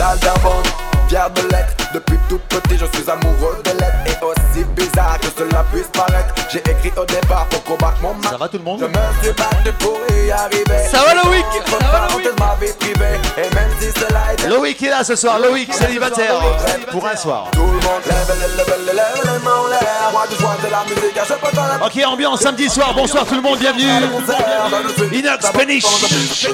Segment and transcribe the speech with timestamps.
[0.00, 0.66] saltimbanque
[1.08, 3.98] Fier de l'être, depuis tout petit je suis amoureux de l'être.
[4.06, 6.32] Et aussi bizarre que cela puisse paraître.
[6.52, 9.22] J'ai écrit au départ pour combattre mon mal Ça va tout le monde Je me
[9.22, 10.86] suis battu pour y arriver.
[10.88, 13.18] Ça va, Loïc Entre parenthèses, ma vie privée.
[13.36, 16.40] Et même si cela est Loïc est là ce soir, Loïc célibataire.
[16.92, 17.48] Pour un soir.
[17.50, 20.10] Tout le monde lève, lève, lève, lève, les mains en l'air.
[20.12, 23.26] Moi du joie de la musique, je peux pas la Ok, ambiance samedi soir, bonsoir
[23.26, 23.90] tout le monde, bienvenue.
[25.12, 26.46] Inox Peniche.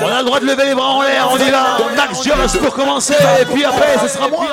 [0.00, 1.78] On a le droit de lever les bras en l'air, on y va.
[1.96, 4.46] Max pour commencer, et puis après, ce sera moi.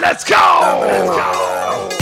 [0.00, 0.34] Let's go!
[0.82, 2.01] Let's go!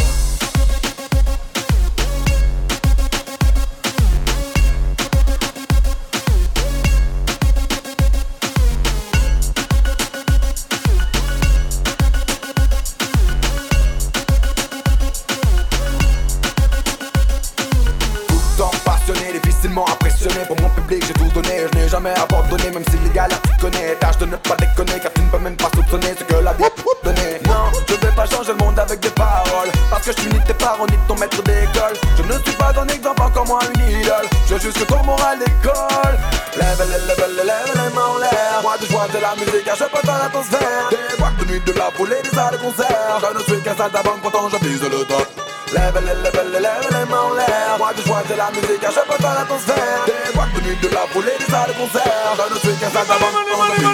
[20.20, 23.56] Pour mon public j'ai tout donné, je n'ai jamais abandonné Même si les galères tu
[23.58, 26.34] connais, tâche de ne pas déconner Car tu ne peux même pas soupçonner ce que
[26.44, 29.70] la vie peut donner Non, je vais pas changer le monde avec des paroles.
[29.88, 31.96] Parce que je suis ni tes parents ni ton maître d'école.
[32.18, 34.26] Je ne suis pas un exemple, encore moins une idole.
[34.46, 36.16] Je veux juste que ton moral d'école.
[36.58, 39.76] Lève, lève, lève, lève, les mains en l'air Moi du joie de la musique, car
[39.76, 42.56] je peux dans l'atmosphère Des boîtes de nuit, de la foule et des salles de
[42.58, 43.20] concert.
[43.22, 46.60] Je ne suis qu'un sale d'avant, pourtant je vise le top Lève les, lève les,
[46.60, 49.34] lève les mains en l'air Moi je vois de la musique, à chaque fois dans
[49.34, 52.82] l'atmosphère Des boîtes de nuit, de la foulée, des salles de concert Dans le truc,
[52.82, 53.84] un sac d'avant, on a mis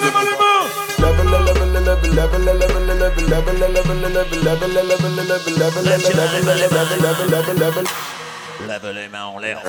[8.66, 9.62] Lève les mains en l'air.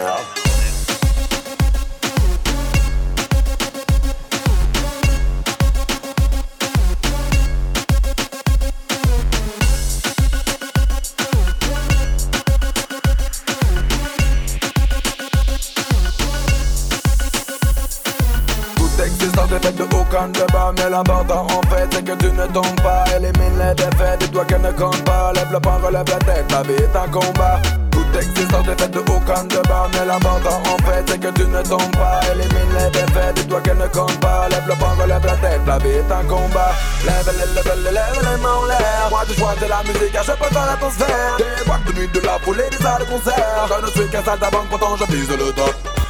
[19.58, 23.04] Est faite de aucun débat Mais l'important en fait c'est que tu ne tombes pas.
[23.16, 25.32] Élimine les défaites et toi qu'elle ne compte pas.
[25.34, 27.60] Lève le poing, relève la tête, la vie est un combat.
[27.92, 31.62] Toute existence est faite de aucun débat Mais l'important en fait c'est que tu ne
[31.64, 32.20] tombes pas.
[32.32, 34.48] Élimine les défaites et toi qu'elle ne compte pas.
[34.50, 36.72] Lève le poing, relève la tête, la vie est un combat.
[37.06, 40.32] Lève, lève, lève, lève, les mains en l'air Moi du joie de la musique je
[40.32, 41.38] peux dans l'atmosphère.
[41.38, 43.68] Des boîtes de nuit, de la foule et des salles de concert.
[43.68, 45.97] Je ne suis qu'un sale d'avant pourtant je vise le top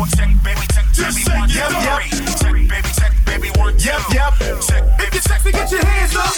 [0.00, 1.60] four, check baby, check baby, one, two,
[2.40, 2.68] three.
[2.68, 3.88] Check baby, check baby, one, two.
[3.88, 4.60] Yep, yep.
[4.60, 6.32] Check, if you check me, get your hands up.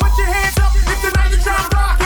[0.00, 2.03] Put your hands up if tonight you're trying to rock.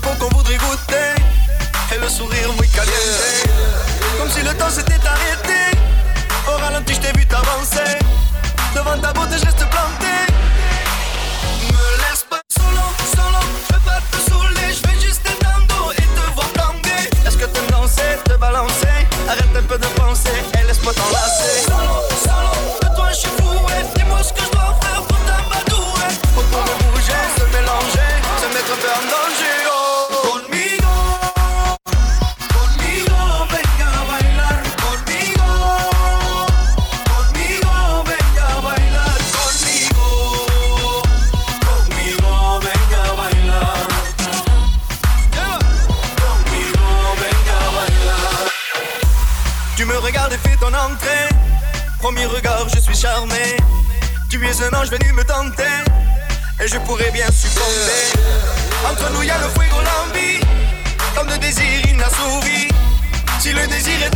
[0.00, 1.14] Peau qu'on voudrait goûter.
[1.94, 3.48] Et le sourire muy caliente
[4.18, 5.76] Comme si le temps s'était arrêté.
[6.48, 7.98] Au ralenti je t'ai vu t'avancer.
[8.74, 10.29] Devant ta beauté je reste planté
[59.00, 60.40] Entre nous, y a le fuego, l'envie.
[61.14, 62.68] Tant de désir inassouvi.
[63.38, 64.09] Si le désir est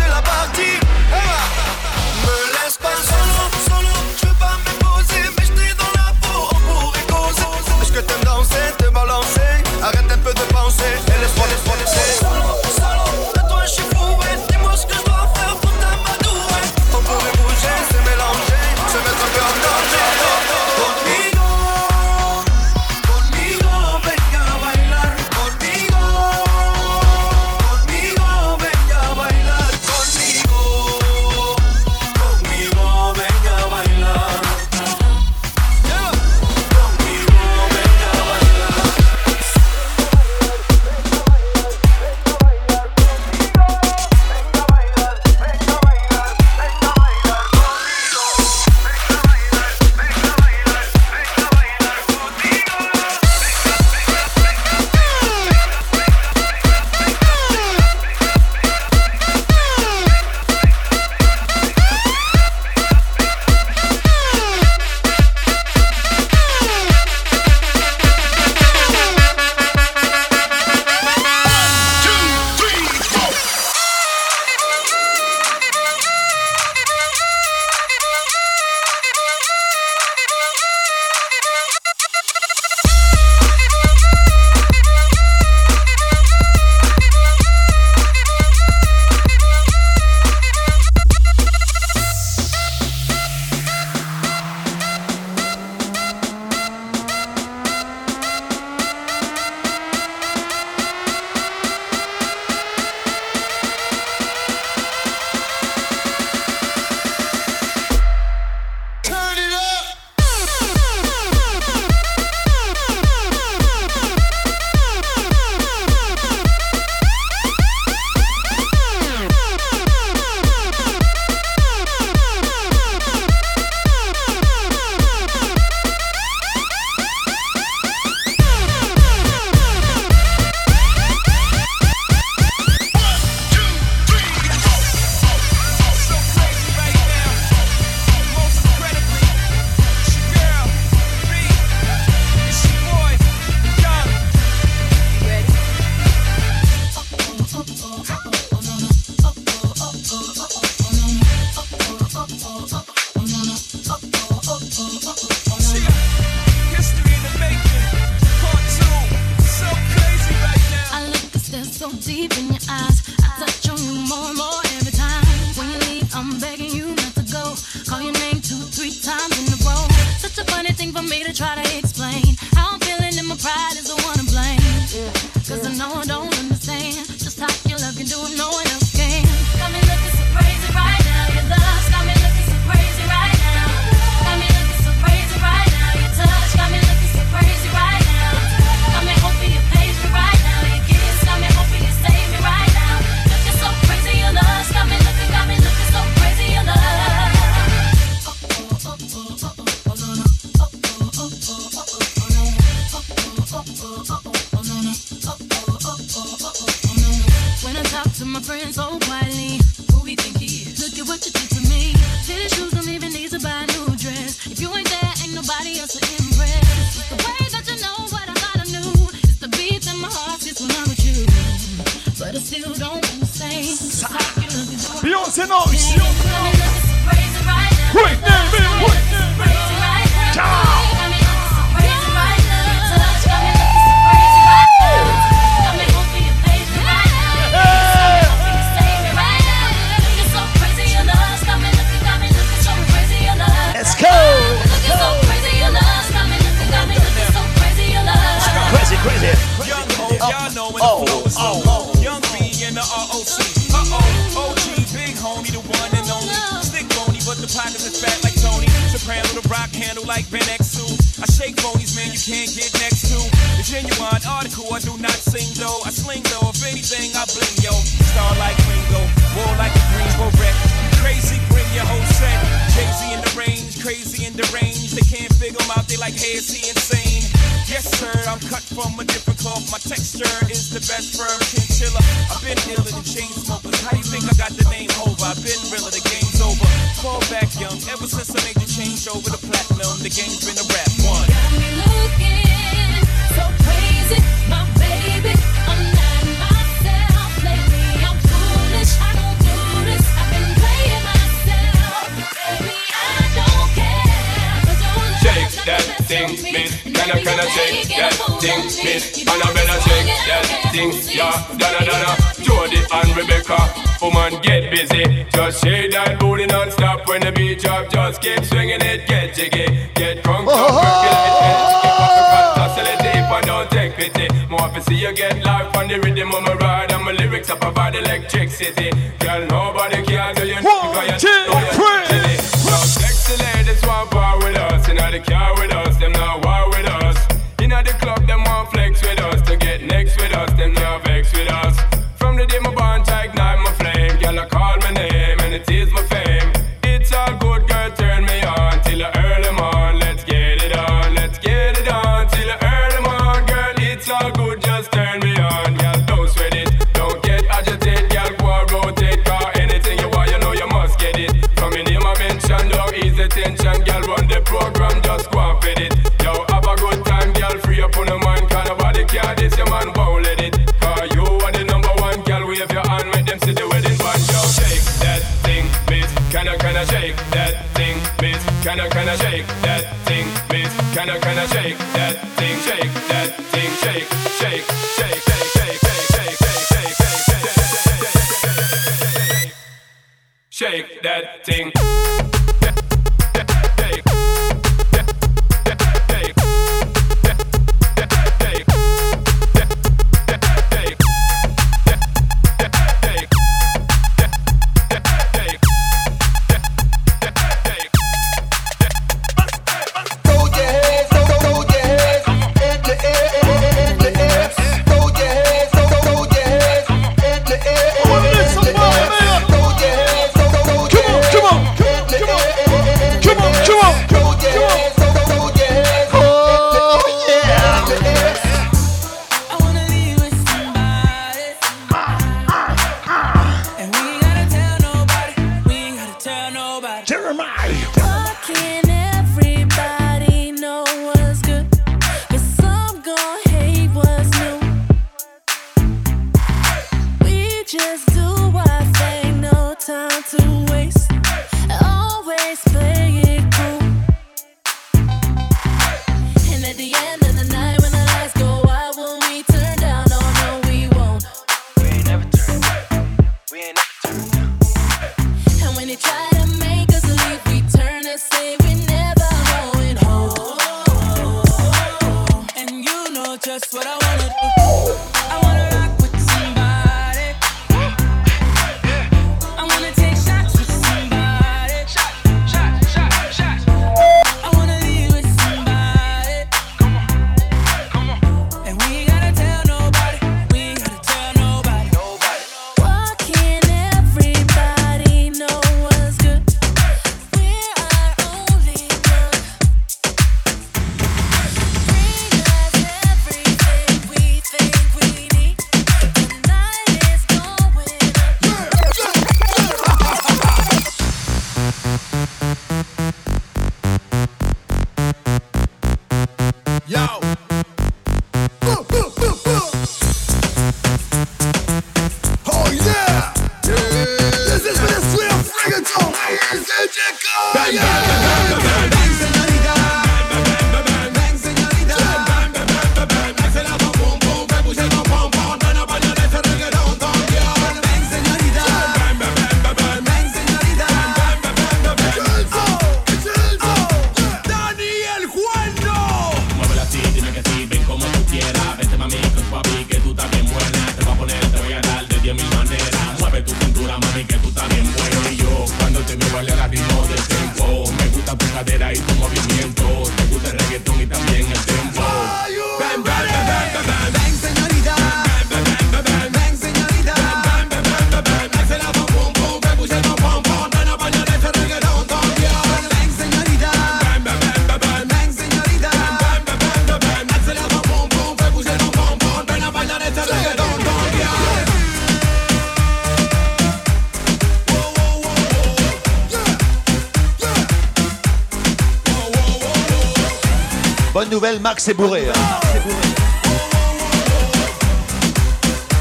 [591.61, 592.29] Max est bourré.
[592.29, 592.33] Hein.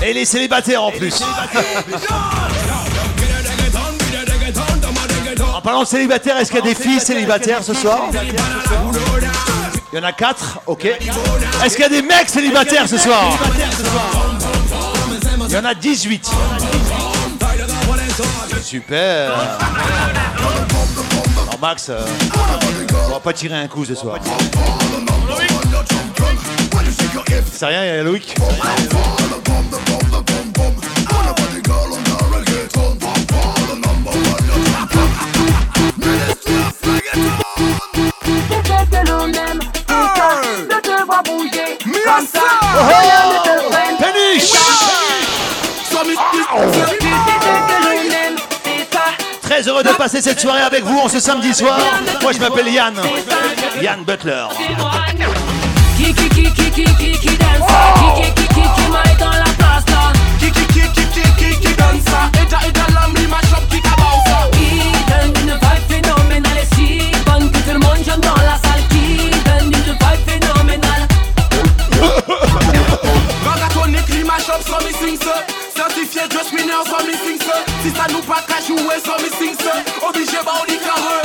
[0.05, 1.23] Et les célibataires en plus.
[5.55, 8.09] en parlant de célibataires est-ce qu'il y a des filles célibataires ce soir
[9.91, 10.85] Il y en a quatre, ok.
[10.85, 13.37] Est-ce qu'il y a des mecs célibataires ce soir
[15.47, 16.29] Il y en a 18.
[18.61, 19.31] Super.
[21.63, 21.97] Max, euh,
[23.07, 24.19] on va pas tirer un coup ce soir.
[27.53, 28.35] C'est rien, il y a Loïc.
[38.91, 39.61] que l'on aime,
[49.63, 51.79] Très heureux de passer cette soirée avec vous en ce samedi soir.
[52.21, 52.95] Moi je m'appelle Yann.
[53.81, 54.47] Yann Butler.
[55.95, 59.17] Qui, qui, qui, qui, qui, qui, qui donne ça Qui, qui, qui, qui, qui m'aille
[59.17, 62.57] dans la place là Qui, qui, qui, qui, qui, qui, qui donne ça Et ja,
[62.67, 66.75] et ja, l'homme, lui, mash up, qui cabao ça Qui donne une vibe phénoménale et
[66.75, 71.07] si bonne que tout le monde chante dans la salle Qui donne une vibe phénoménale
[73.45, 75.52] Ragatonique, lui, mash up, so me sing ça
[76.13, 79.29] Certifié, just winner, so me sing ça Si ça nous pas qu'à jouer, so me
[79.33, 81.17] sing ça Obligé, bah, on y carré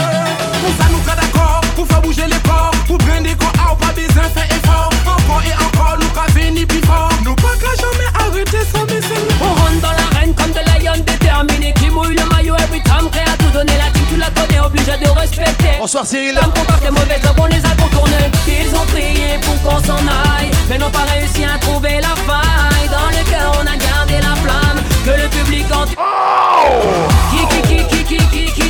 [0.63, 3.75] Pour ça, nous, qu'à d'accord Pour faire bouger les corps Pour prendre des corps, ah,
[3.75, 4.91] pas besoin faire effort.
[5.05, 7.11] Encore et encore, nous, qu'à venir plus fort.
[7.25, 11.05] Nous pas qu'à jamais arrêter, so me sing On rentre dans l'arène comme de lion
[11.05, 13.11] déterminé Qui mouille le maillot every time.
[13.11, 15.77] Prêt à tout donner la team, tu la connais Obligé de respecter.
[15.79, 16.39] Bonsoir Cyril.
[16.41, 20.01] Comme comporte les mauvaises œuvres, on les a contournées Ils ont prié pour qu'on s'en
[20.01, 22.89] aille Mais n'ont pas réussi à trouver la faille.
[22.89, 24.68] Dans le cœur on a gardé la flamme
[25.09, 25.87] Que le public en
[27.31, 28.68] Qui qui qui qui qui qui qui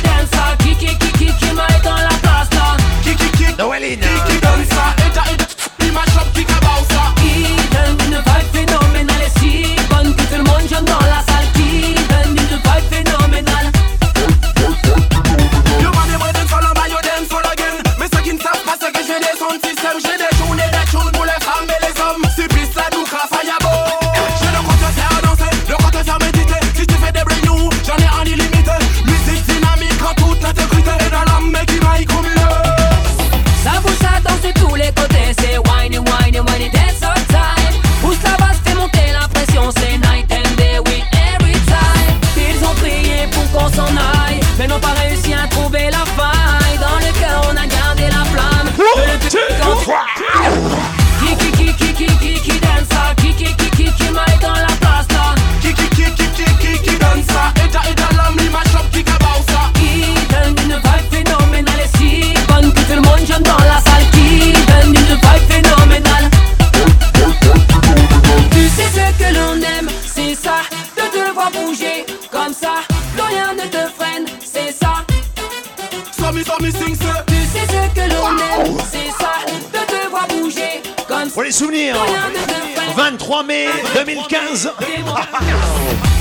[76.59, 79.85] So me, so me sing ça Tu sais ce que l'on aime, c'est ça De
[79.85, 81.95] te voir bouger comme ça Pour les souvenirs.
[81.95, 84.71] Plus rien ne te freine 23 mai 2015.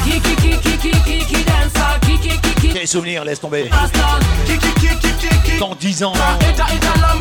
[0.05, 3.25] Qui qui qui qui qui qui qui donne ça Qui qui qui qui Quels souvenirs,
[3.25, 3.65] laisse tomber.
[3.65, 6.13] passe là Qui, qui, qui, qui, qui, qui Dans 10 ans,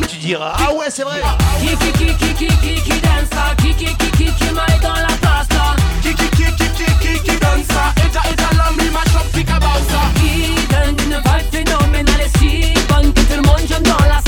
[0.08, 1.20] tu diras Ah ouais, c'est vrai.
[1.60, 1.76] Qui
[10.68, 11.08] qui qui
[11.50, 14.27] qui qui qui qui donne ça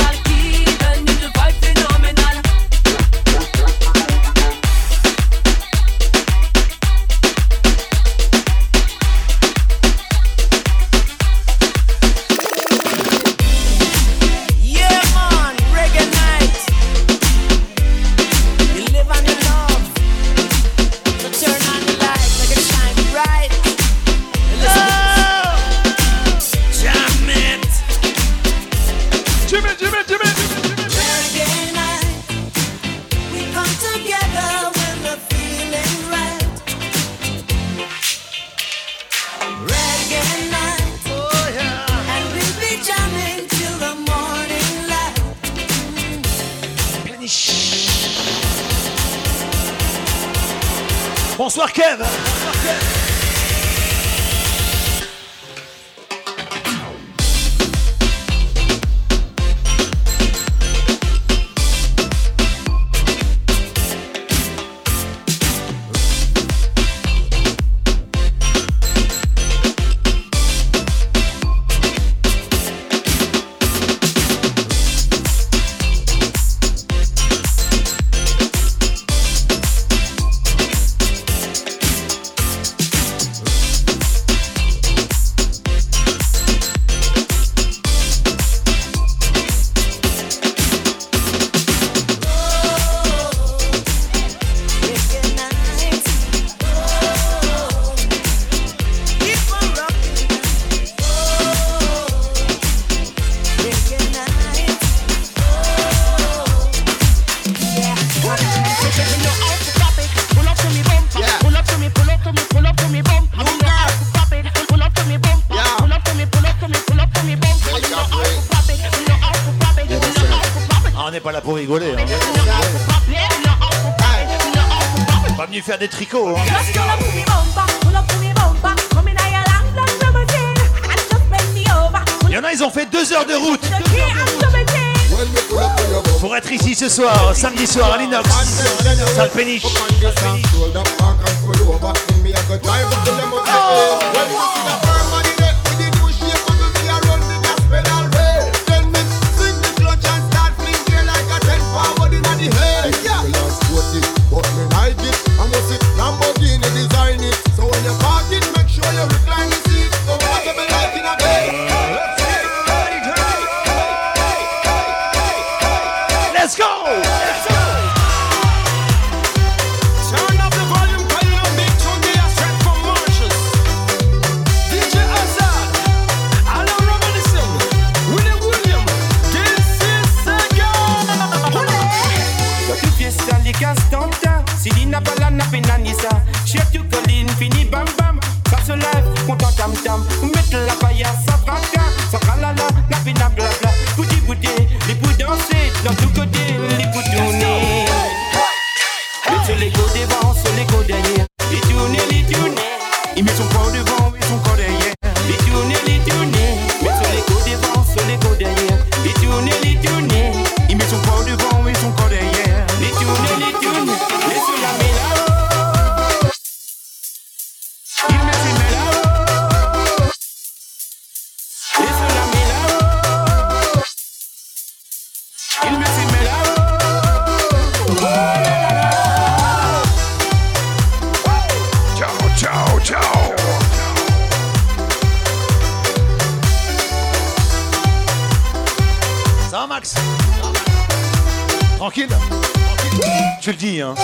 [243.40, 243.94] Tu le dis, hein.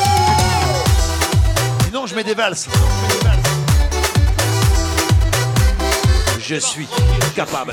[1.85, 2.69] Sinon, je mets des valses.
[6.41, 6.89] Je suis
[7.35, 7.73] capable.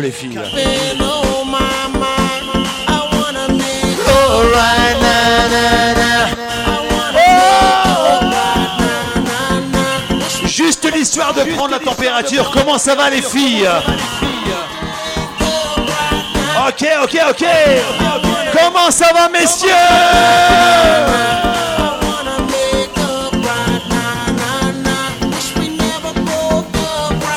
[0.00, 0.40] les filles.
[10.44, 12.50] Juste l'histoire de prendre la température.
[12.50, 13.68] Comment ça va les filles?
[16.66, 17.46] Ok, ok, ok.
[18.52, 19.68] Comment ça va messieurs?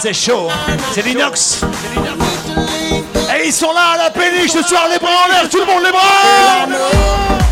[0.02, 0.48] C'est chaud,
[0.94, 1.62] c'est l'inox
[3.50, 5.84] ils sont là à la péniche ce soir, les bras en l'air, tout le monde
[5.84, 7.49] les bras.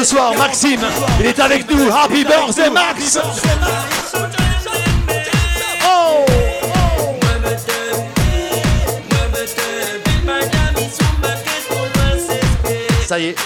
[0.00, 0.80] Ce soir, Maxime.
[1.18, 1.90] Il est avec nous.
[1.92, 3.18] Happy birthday, Max!
[5.84, 6.24] Oh!
[13.06, 13.36] Ça y est.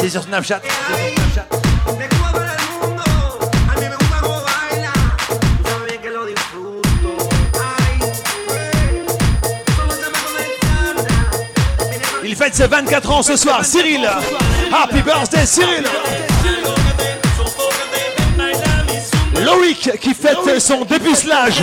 [0.00, 0.60] C'est sur Snapchat.
[0.90, 1.53] Il
[12.54, 14.08] fête ses 24 ans ce soir, Cyril.
[14.72, 15.84] Happy birthday, Cyril.
[19.44, 21.60] Loïc qui fête son dépucelage.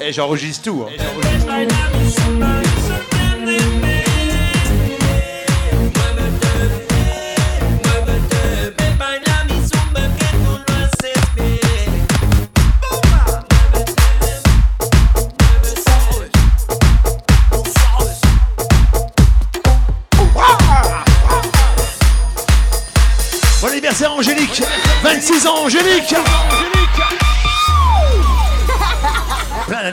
[0.00, 0.84] Et j'enregistre tout.
[0.88, 2.05] hein.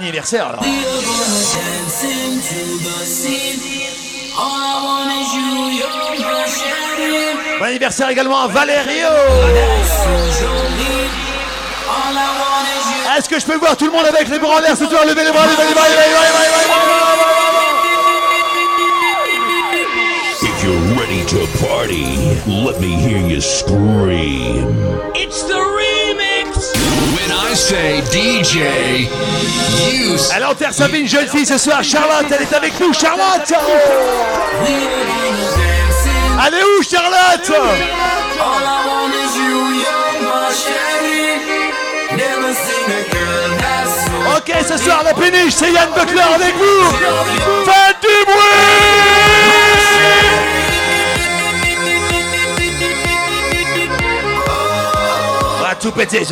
[0.03, 0.65] Plein d'anniversaires alors
[7.59, 9.07] Bon anniversaire également à Valerio
[13.17, 15.05] Est-ce que je peux voir tout le monde avec les bras en l'air ce soir?
[15.05, 17.43] Levez les bras, levez les bras, levez les bras, levez les bras, levez les bras.
[20.45, 24.67] If you're ready to party, let me hear you scream.
[25.15, 25.52] It's the
[27.53, 28.55] I say DJ,
[29.77, 32.91] you Elle enterre sa vie, une jeune fille ce soir, Charlotte, elle est avec nous,
[32.93, 33.53] Charlotte!
[36.47, 37.51] Elle est où, Charlotte?
[37.51, 41.43] All I want is you, you're my Chevy.
[42.17, 46.55] Never seen a girl that's so Ok, ce soir, la péniche, c'est Yann Buckler avec
[46.55, 46.89] vous.
[47.65, 49.13] Faites du bruit
[55.85, 56.23] On va tout péter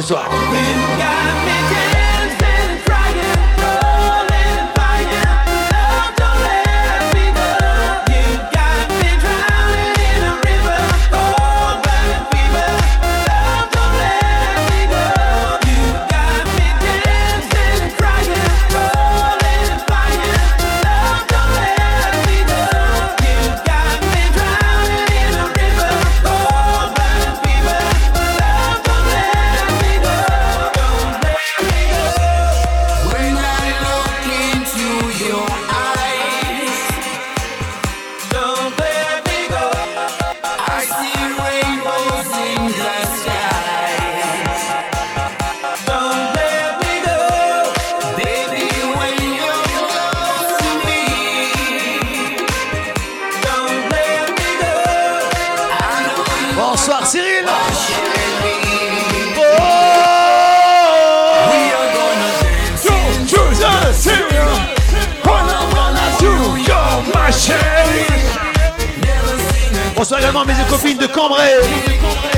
[70.01, 71.51] Bonsoir également mes copines de Cambrai.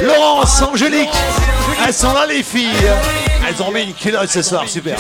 [0.02, 1.08] Laurence, Angélique.
[1.88, 2.68] Elles sont là les filles.
[3.48, 4.98] Elles ont mis une culotte ce soir, super.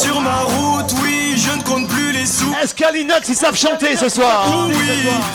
[0.00, 2.50] Sur ma route, oui, je ne compte plus les sous.
[2.62, 4.74] Est-ce qu'Alinox ils savent chanter ce soir Oui,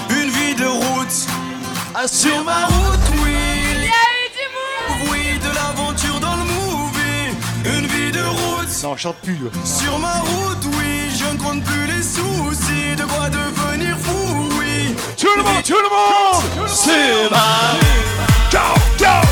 [0.10, 2.08] une vie de route.
[2.08, 3.36] Sur ma route, oui,
[3.76, 7.36] il y a eu du move, oui, de l'aventure dans le movie.
[7.65, 8.84] Une vie de route.
[8.84, 9.38] Non, chante plus.
[9.64, 12.95] Sur ma route, oui, je ne compte plus les soucis.
[12.97, 14.95] De quoi devenir fou, oui.
[15.18, 18.51] Tout le monde, tout le monde Sur ma route.
[18.51, 18.60] Go,
[18.99, 19.26] go,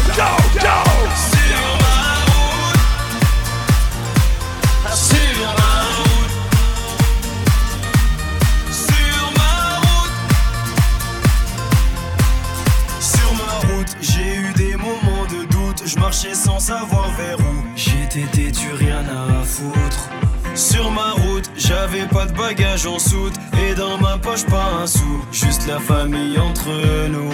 [16.16, 17.66] sans savoir vers où.
[17.76, 20.10] J'étais têtu, rien à foutre.
[20.56, 23.34] Sur ma route, j'avais pas de bagages en soute.
[23.68, 25.26] Et dans ma poche, pas un sou.
[25.32, 26.70] Juste la famille entre
[27.10, 27.32] nous.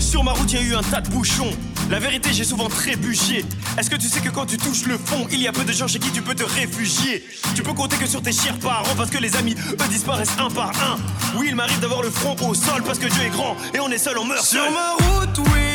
[0.00, 1.52] Sur ma route, y a eu un tas de bouchons.
[1.88, 3.44] La vérité, j'ai souvent trébuché.
[3.78, 5.72] Est-ce que tu sais que quand tu touches le fond, il y a peu de
[5.72, 7.24] gens chez qui tu peux te réfugier?
[7.54, 10.50] Tu peux compter que sur tes chers parents parce que les amis, eux, disparaissent un
[10.50, 10.98] par un.
[11.38, 13.88] Oui, il m'arrive d'avoir le front au sol parce que Dieu est grand et on
[13.88, 14.72] est seul, on meurt Sur seul.
[14.72, 15.69] ma route, oui,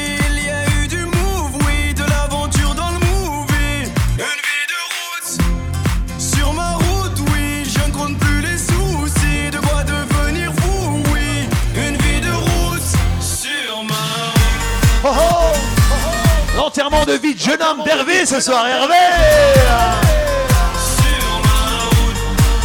[16.55, 18.95] L'enterrement de vie de jeune homme d'Hervé ce soir, Hervé.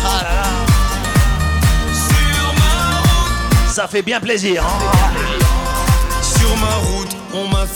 [0.05, 0.21] Ah
[3.69, 4.79] Ça fait bien plaisir, hein.
[6.23, 7.00] Sur ma route, m'a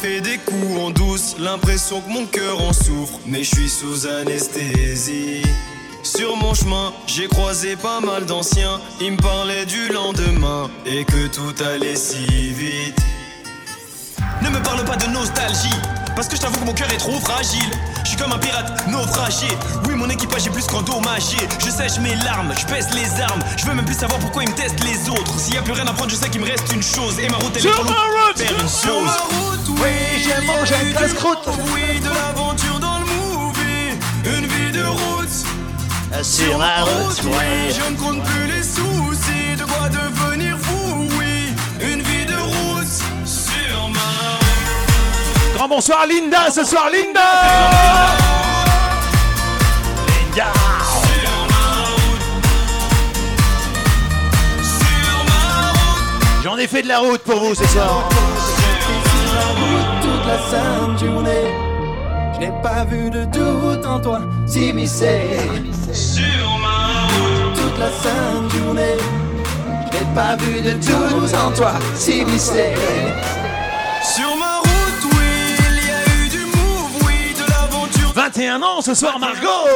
[0.04, 4.06] fait des coups en douce, l'impression que mon cœur en souffre, mais je suis sous
[4.06, 5.42] anesthésie.
[6.02, 11.26] Sur mon chemin, j'ai croisé pas mal d'anciens, ils me parlaient du lendemain et que
[11.28, 12.98] tout allait si vite.
[14.42, 15.80] Ne me parle pas de nostalgie,
[16.14, 17.70] parce que je t'avoue que mon cœur est trop fragile.
[18.04, 19.48] Je suis comme un pirate naufragé.
[19.88, 21.38] Oui, mon équipage est plus qu'endommagé.
[21.58, 23.40] Je sèche mes larmes, je pèse les armes.
[23.56, 25.40] Je veux même plus savoir pourquoi ils me testent les autres.
[25.40, 27.18] S'il y a plus rien à prendre, je sais qu'il me reste une chose.
[27.18, 27.84] Et ma route, elle est trop
[28.36, 29.63] faire une Sur chose.
[29.82, 31.48] Oui, j'ai mangé un casse-croûte.
[31.72, 36.24] Oui, de l'aventure dans le movie, une vie de route.
[36.24, 39.56] Sur ma route, oui, je ne compte plus les soucis.
[39.58, 42.86] De quoi devenir fou, oui, une vie de route.
[43.26, 44.00] Sur ma
[44.38, 45.54] route.
[45.56, 47.20] Grand bonsoir Linda ce soir, Linda
[50.08, 50.52] Linda
[56.42, 58.06] J'en ai fait de la route pour vous ce soir.
[60.34, 61.54] La sainte journée,
[62.34, 65.20] je n'ai pas vu de doute en toi s'immiscer.
[65.92, 67.54] Sur ma route.
[67.54, 68.96] Toute la sainte journée,
[69.86, 72.74] je n'ai pas vu de doute en toi s'immiscer.
[74.02, 78.12] Sur ma route, oui, il y a eu du move, oui, de l'aventure.
[78.14, 79.68] 21 ans ce soir, Margot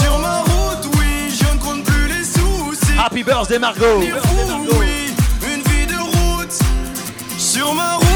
[0.00, 2.98] Sur ma route, oui, je ne compte plus les soucis.
[2.98, 5.14] Happy birthday, Margot Fou, oui,
[5.46, 6.58] une vie de route.
[7.38, 8.09] Sur ma route,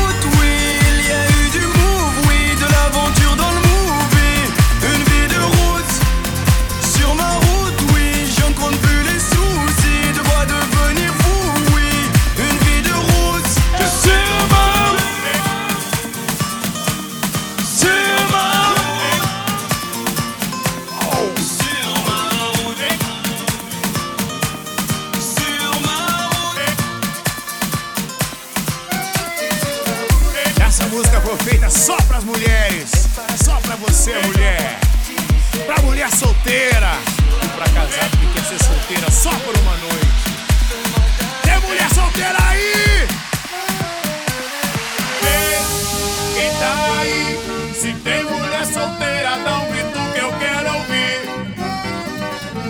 [31.25, 32.91] foi feita só pras mulheres.
[33.43, 34.79] Só pra você, mulher.
[35.67, 36.93] Pra mulher solteira.
[37.43, 40.05] E pra casado que quer ser solteira só por uma noite.
[41.43, 43.09] Tem mulher solteira aí?
[45.23, 45.59] Ei,
[46.35, 47.73] quem tá aí?
[47.75, 51.21] Se tem mulher solteira, dá um grito que eu quero ouvir.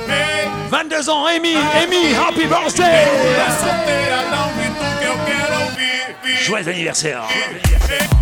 [0.09, 3.07] Ei, 22 ans, Amy, Amy, happy tem mulher birthday
[3.59, 5.75] solteira, dá um grito que eu quero ouvir.
[6.45, 7.23] Joyeux anniversaire
[7.89, 8.14] Tem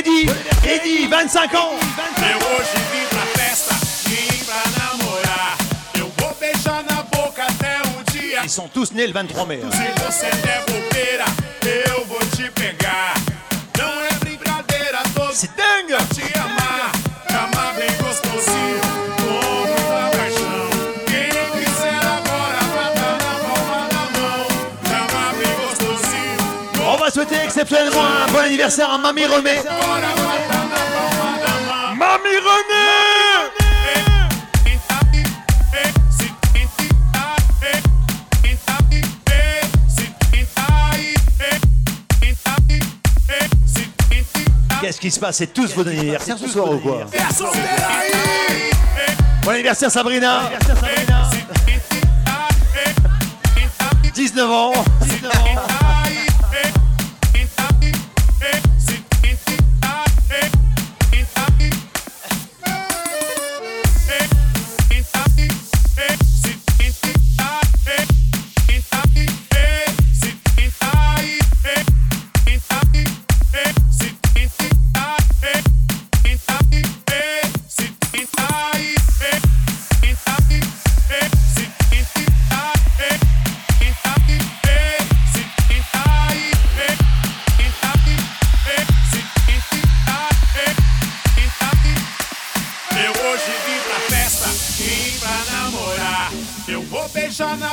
[0.00, 0.26] Eddie
[0.64, 1.78] Eddie, 25 ans
[2.32, 3.74] Eu hoje vim pra festa,
[4.08, 5.58] vim pra namorar.
[5.98, 8.40] Eu vou beijar na boca até um dia.
[8.42, 9.56] Ils sont tous nés le 23 mai.
[9.56, 9.70] hein.
[9.70, 11.26] Se você der bobeira,
[11.86, 13.12] eu vou te pegar.
[13.76, 15.54] Não é brincadeira, tô C'est
[27.60, 29.42] exceptionnellement un bon anniversaire à Mamie mão.
[31.94, 32.86] Mamie René
[44.80, 45.36] Qu'est-ce qui se passe?
[45.36, 47.04] C'est tous vos anniversaires ce soir ou quoi?
[49.44, 50.50] Bon anniversaire Sabrina.
[54.14, 55.39] 19 ans 19 ans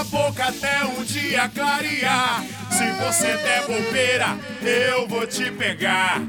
[0.07, 2.43] boca até um dia clarear.
[2.69, 6.21] Se você der bobeira, eu vou te pegar.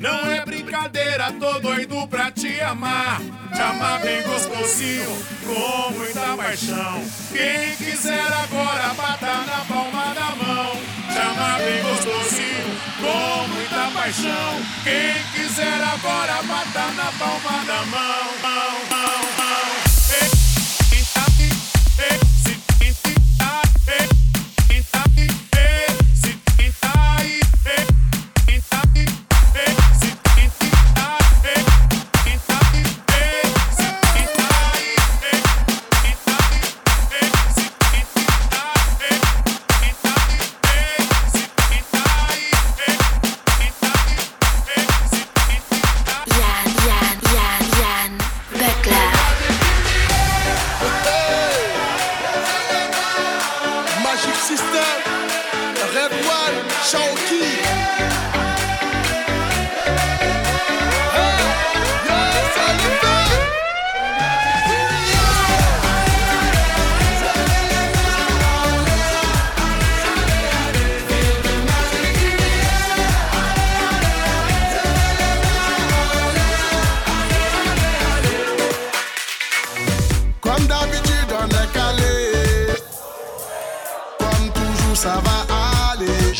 [0.00, 3.20] Não é brincadeira, tô doido pra te amar.
[3.54, 5.10] Te amar bem gostosinho,
[5.44, 7.04] com muita paixão.
[7.30, 10.72] Quem quiser agora, bata na palma da mão.
[11.12, 14.60] Te amar bem gostosinho, com muita paixão.
[14.82, 18.22] Quem quiser agora, bata na palma da mão.
[18.42, 19.11] mão, mão.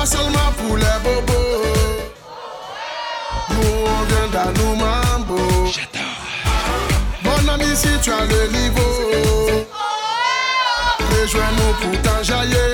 [0.00, 1.60] pas seulement pour les é bobos.
[2.22, 5.09] Tá Nous, on vient d'Anouma.
[7.80, 8.92] si tu as le niveau.
[11.12, 12.69] Rejoins-nous pour t'enjailler.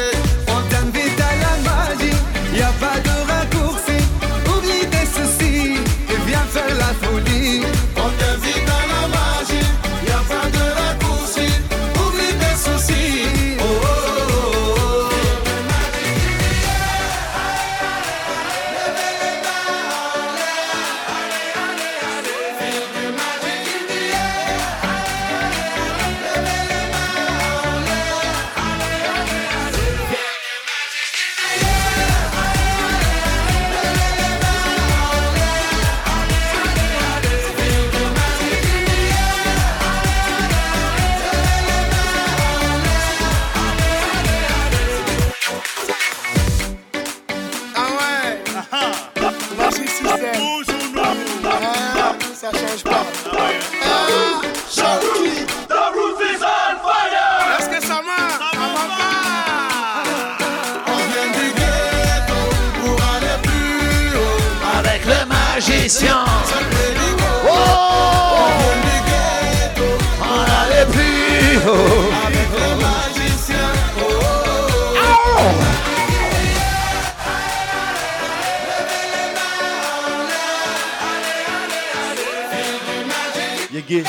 [83.87, 84.07] get.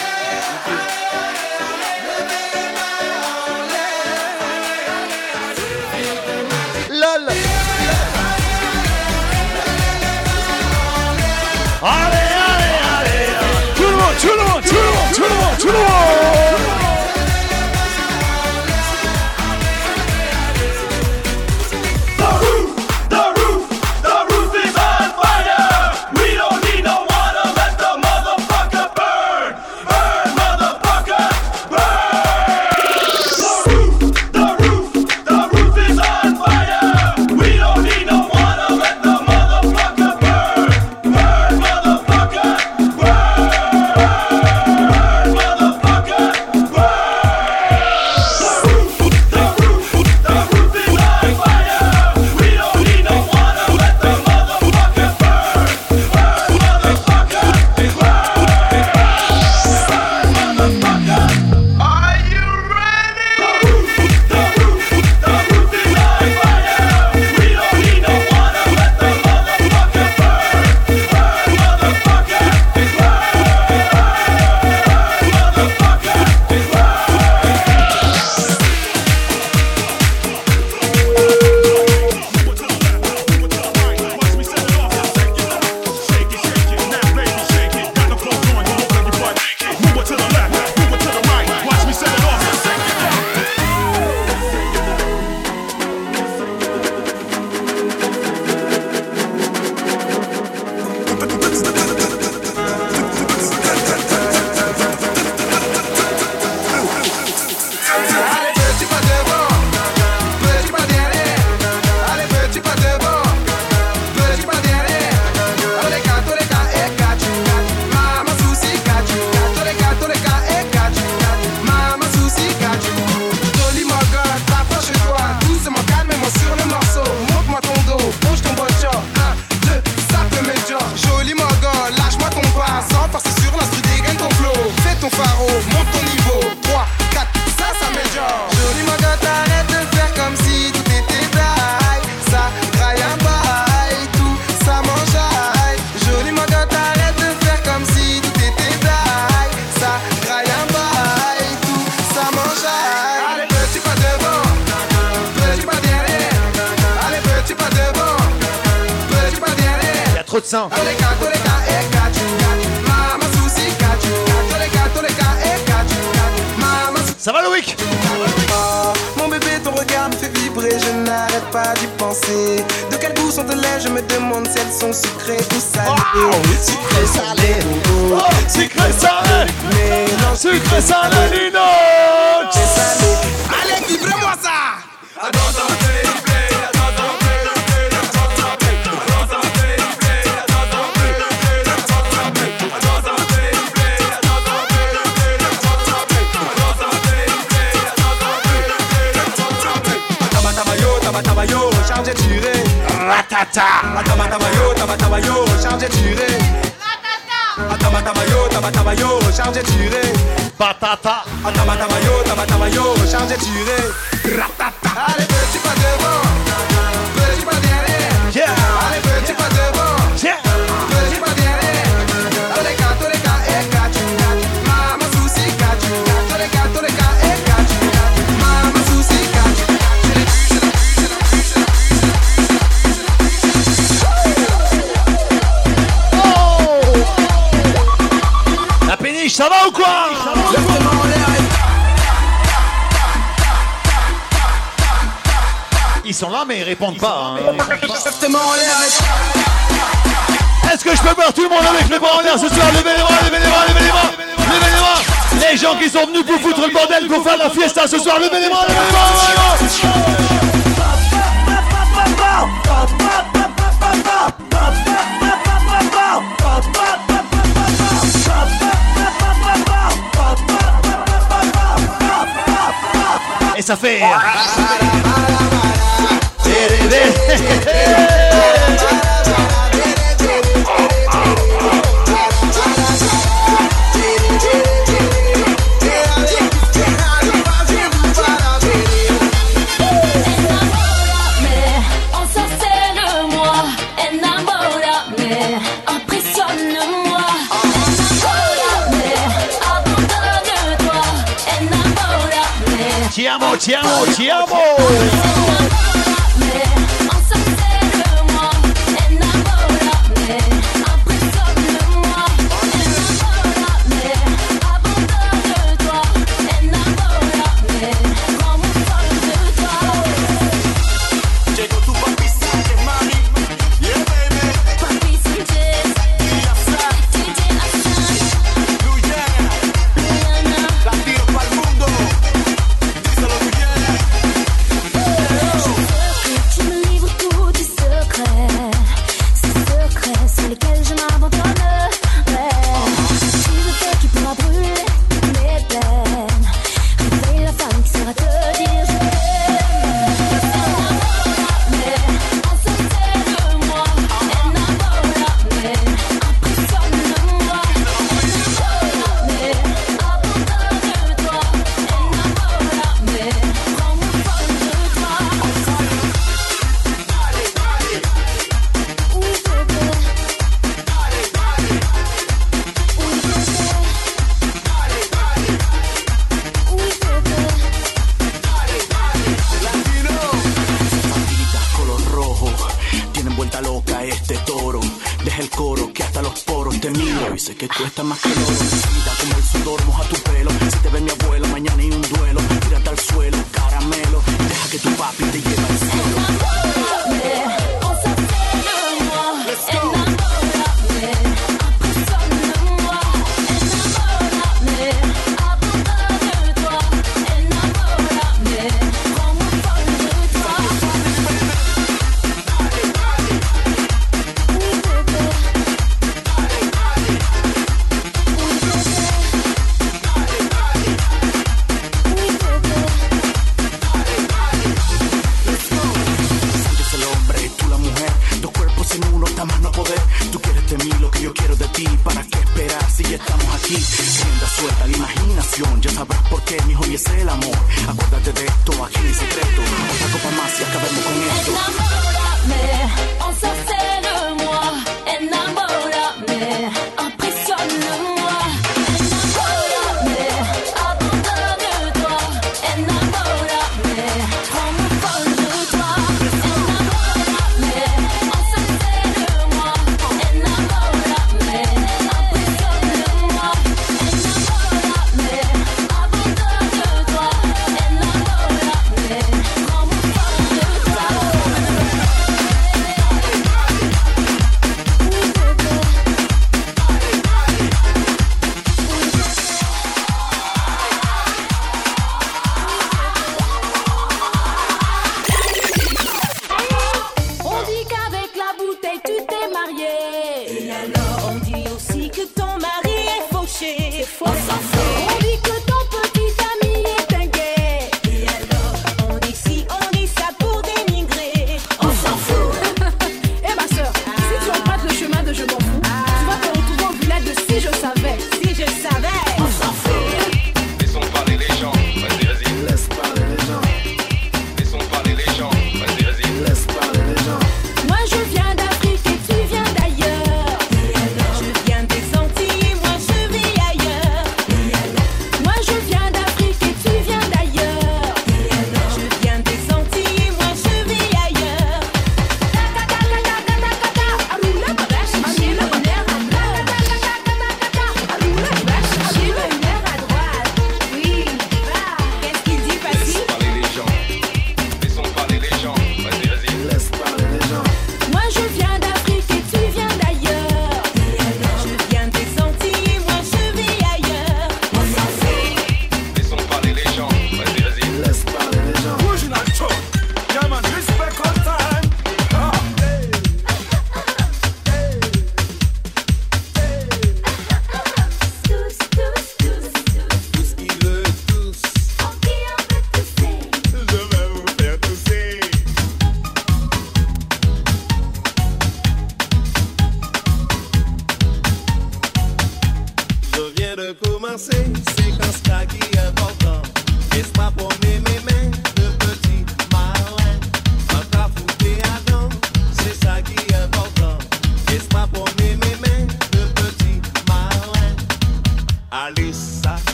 [13.75, 14.73] Two to one, two to one, two
[15.13, 16.26] to one, two to one.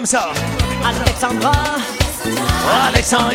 [0.00, 0.32] comme ça.
[0.82, 1.52] Alexandra,
[2.88, 3.34] Alexandra,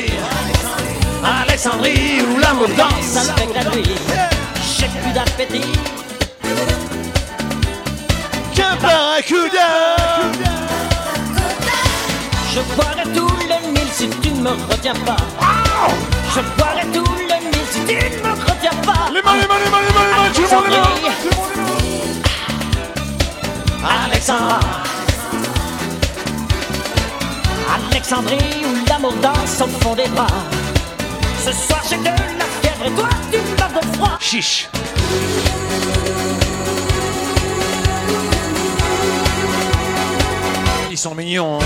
[41.05, 41.59] sont mignons.
[41.59, 41.65] Hein.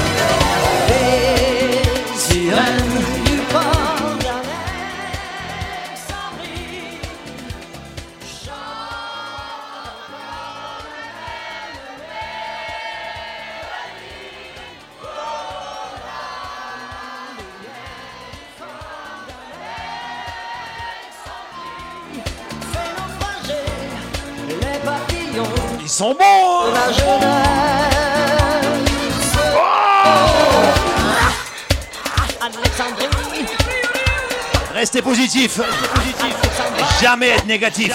[25.81, 26.58] Ils sont bons
[34.79, 35.59] Restez positif.
[37.01, 37.91] Jamais être négatif.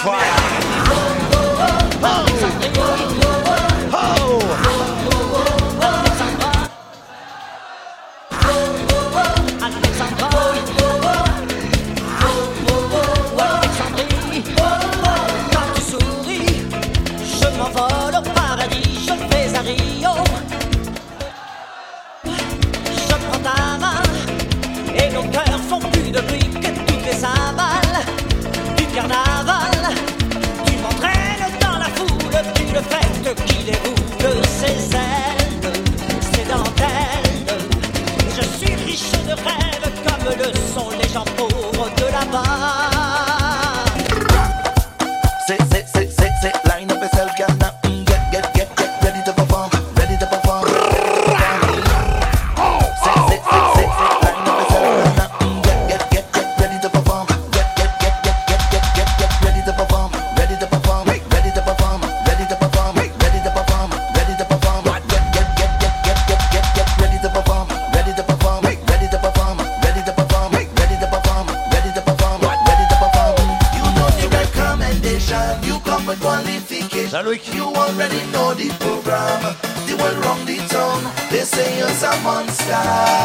[81.94, 83.23] is a monster.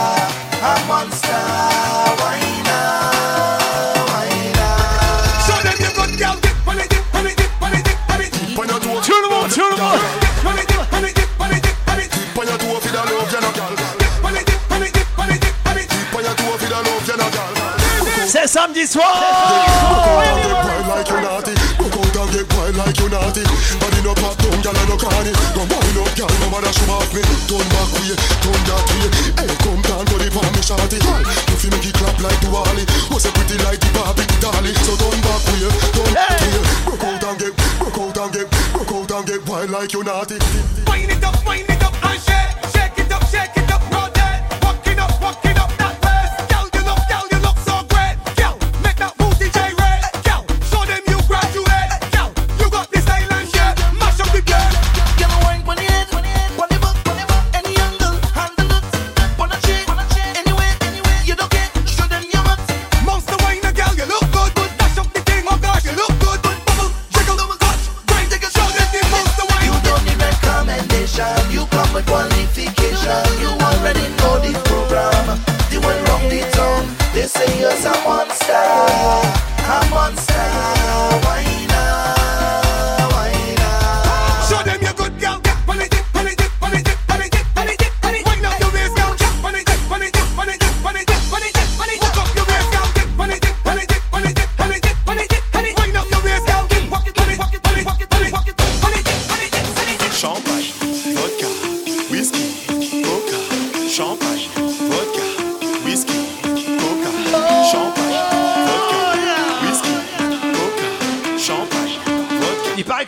[39.60, 40.79] smile like you naughty.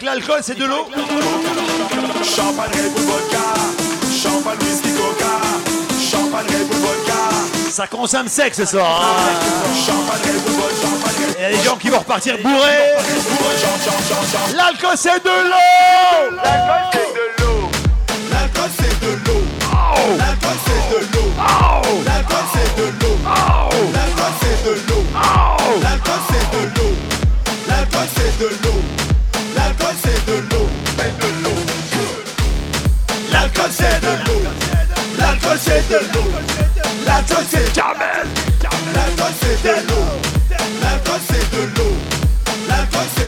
[0.03, 0.87] l'alcool, c'est de l'eau.
[7.69, 9.01] Ça consomme sec ce soir.
[9.01, 9.31] Hein.
[11.37, 12.91] Il y a des gens qui vont repartir bourrés.
[14.55, 16.90] L'alcool, c'est de l'eau.
[35.99, 37.05] de.
[37.05, 38.27] La c'est Jamel.
[38.93, 40.05] La c'est de l'eau.
[40.81, 41.95] La c'est de l'eau.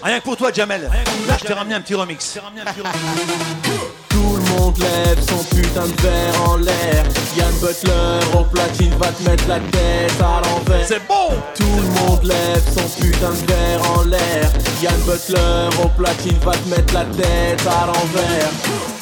[0.01, 0.89] Rien que pour toi, Jamel.
[1.39, 2.39] Je t'ai ramené un petit remix.
[4.09, 7.03] Tout le monde lève son putain de verre en l'air.
[7.37, 10.87] Yann Butler au platine va te mettre la tête à l'envers.
[10.87, 11.29] C'est bon!
[11.55, 14.51] Tout le monde lève son putain de verre en l'air.
[14.81, 18.92] Yann Butler au platine va te mettre la tête à l'envers.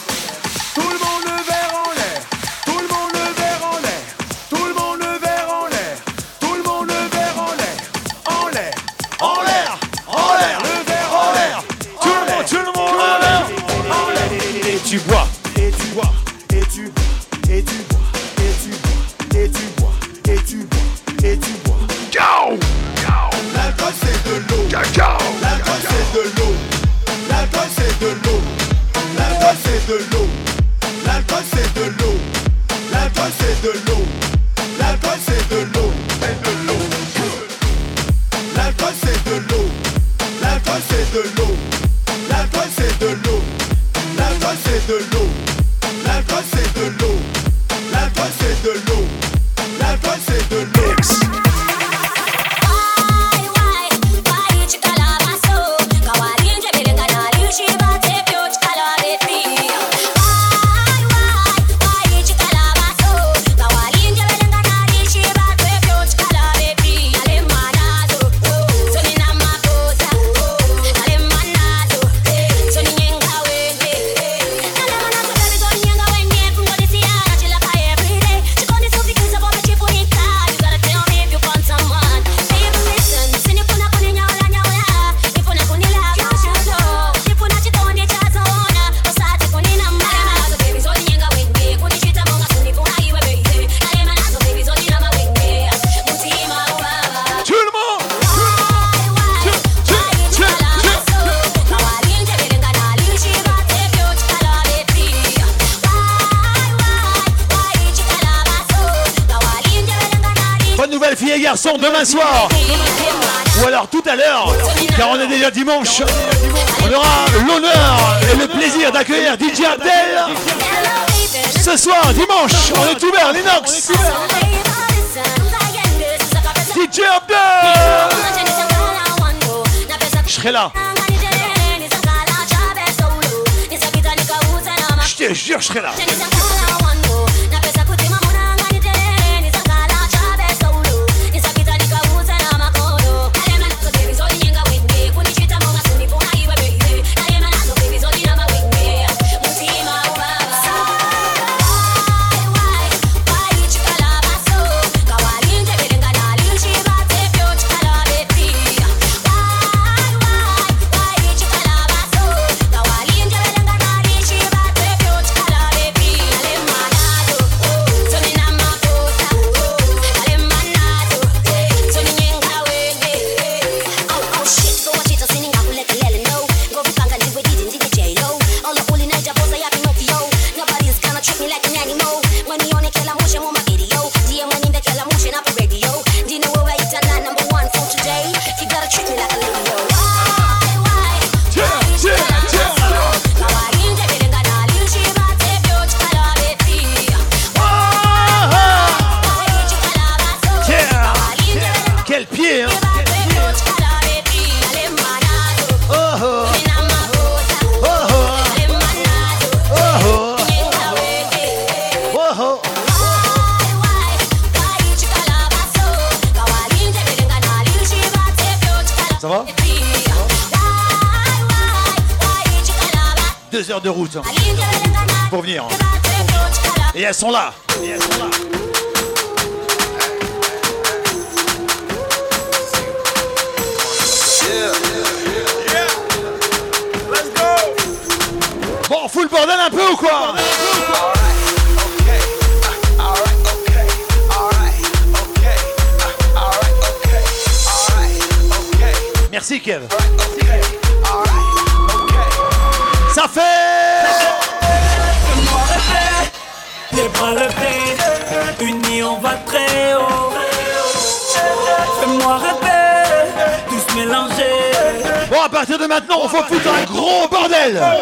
[267.70, 268.01] Noël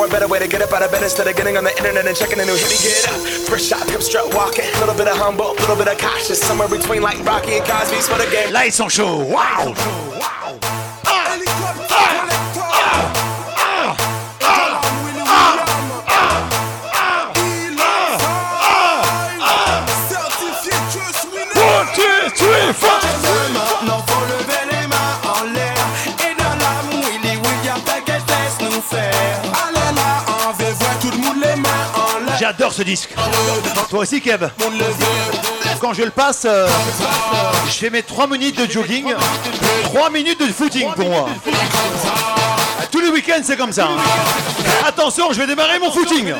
[0.00, 1.76] for a better way to get up out of bed instead of getting on the
[1.76, 2.70] internet and checking a new hit.
[2.70, 5.98] Me get up, first shot, hip strut walking, little bit of humble, little bit of
[5.98, 8.52] cautious, somewhere between like Rocky and Cosby's for the game.
[8.52, 9.74] Lights on show, wow!
[9.76, 10.58] wow.
[21.60, 22.99] One, two, three, four.
[32.68, 33.14] Ce disque.
[33.88, 34.50] Toi aussi, Kev.
[35.80, 36.68] Quand je le passe, euh,
[37.66, 39.14] je fais mes 3 minutes de jogging,
[39.84, 41.28] 3 minutes de footing pour moi.
[42.92, 43.86] Tous les week-ends, c'est comme ça.
[43.86, 43.96] Hein.
[44.86, 46.34] Attention, je vais démarrer mon footing.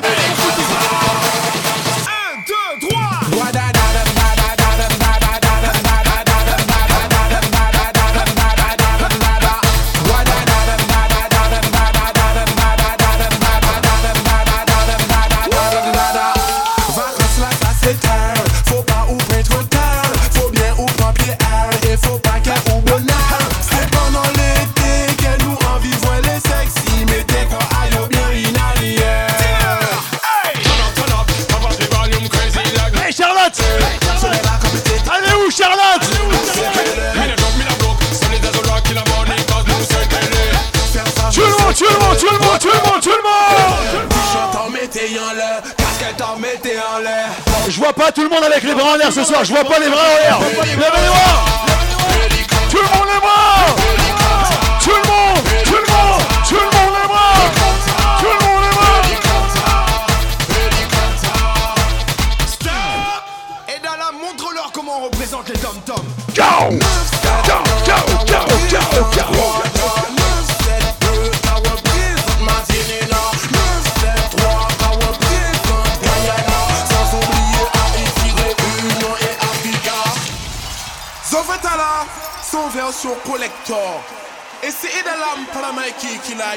[47.70, 49.44] Je vois pas tout le monde avec les bras en l'air ce soir.
[49.44, 50.40] Je vois pas les bras en l'air.
[50.40, 51.44] Lève les bras.
[52.68, 53.76] Tout le monde les bras.
[54.82, 57.34] Tout le monde, tout le monde, tout le monde les bras.
[58.18, 59.02] Tout le monde les bras.
[62.48, 62.72] Stop.
[63.68, 66.04] Et dans la montre leur comment on représente les tom tom.
[66.34, 66.42] Go.
[67.22, 67.30] Go.
[67.46, 67.54] Go.
[67.86, 68.40] Go.
[68.68, 68.80] Go.
[69.14, 69.39] Go.
[82.70, 84.00] version collector.
[84.62, 84.88] It's the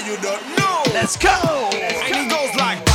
[0.05, 0.83] you don't know.
[0.93, 1.29] Let's go!
[1.73, 2.92] And it goes like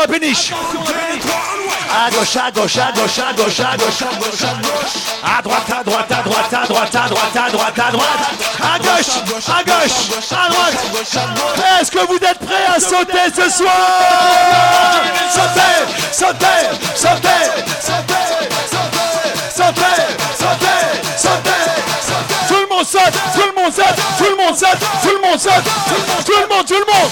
[0.00, 0.52] la péniche
[1.92, 4.96] À gauche, à gauche, à gauche, à gauche, à gauche, à gauche, à gauche.
[5.22, 8.08] À droite, à droite, à droite, à droite, à droite, à droite, à droite.
[8.60, 9.12] À gauche,
[9.48, 10.78] à gauche, à droite.
[11.80, 13.76] Est-ce que vous êtes prêts à sauter ce soir?
[15.30, 15.76] Sautez,
[16.12, 16.46] sautez,
[16.94, 17.28] sautez,
[17.80, 18.14] sautez,
[19.54, 20.00] sautez,
[20.38, 20.80] sautez,
[21.16, 21.90] sautez.
[22.48, 25.38] Tout le monde saute, tout le monde saute, tout le monde saute, tout le monde
[25.38, 25.64] saute,
[26.24, 27.10] tout le monde, tout le monde.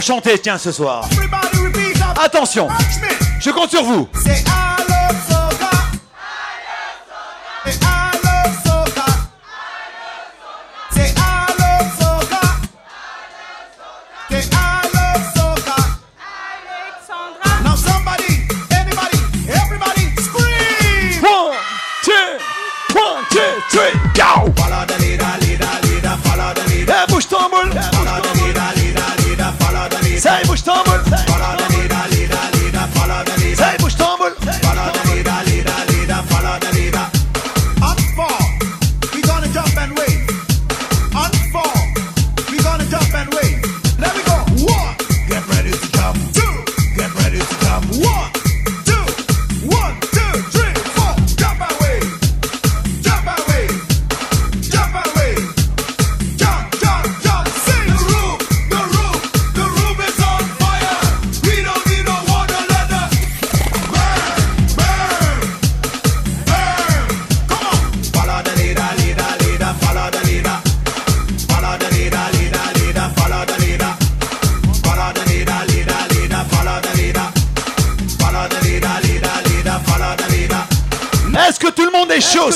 [0.00, 1.08] Savent chanter, tiens, ce soir.
[2.22, 2.68] Attention,
[3.40, 4.08] je compte sur vous.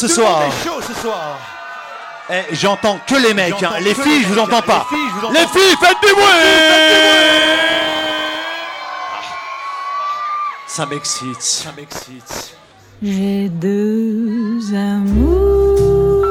[0.08, 1.38] Chaud ce soir
[2.30, 3.72] Eh, j'entends que les mecs, hein.
[3.80, 4.86] les filles, je vous entends pas.
[5.32, 7.44] Les filles, faites du bruit
[10.66, 11.40] Ça m'excite.
[11.40, 12.56] Ça m'excite.
[13.02, 16.24] J'ai deux amours,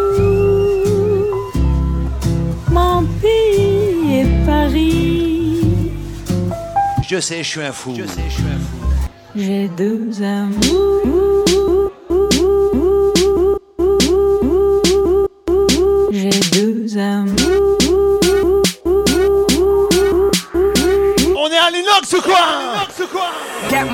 [2.72, 5.92] mon pays et Paris.
[7.08, 7.94] Je sais, je suis un fou.
[7.98, 9.08] Je sais, je suis un fou.
[9.36, 11.13] J'ai deux amours.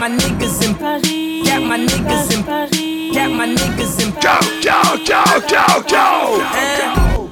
[0.10, 1.48] My niggas in Paris.
[1.48, 3.16] Got my niggas in Paris.
[3.16, 7.30] Got my niggas in Ciao, ciao, ciao, ciao, ciao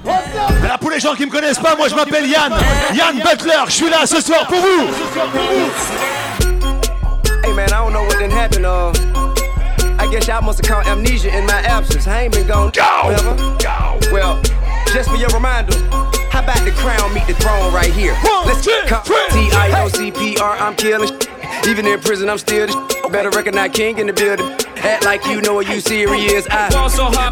[0.59, 2.53] Voilà, pour les gens qui me connaissent pas, moi je m'appelle Yann.
[2.93, 4.87] Yann Butler, je suis là ce soir pour vous.
[7.43, 8.65] Hey man, I don't know what done happened.
[8.65, 8.91] Uh,
[9.99, 12.07] I guess y'all must have caught amnesia in my absence.
[12.07, 12.71] I ain't been gone.
[12.71, 13.99] Go, go.
[14.11, 14.41] Well,
[14.93, 15.75] just for your reminder,
[16.29, 18.15] how about the crown meet the throne right here?
[18.45, 19.03] Let's come.
[19.31, 20.57] T I O C P R.
[20.57, 21.26] I'm killing.
[21.65, 22.73] Even in prison, I'm still the.
[22.73, 23.11] shit.
[23.11, 24.66] Better recognize King in the building.
[24.83, 26.47] Act like you know what you serious.
[26.49, 26.69] I,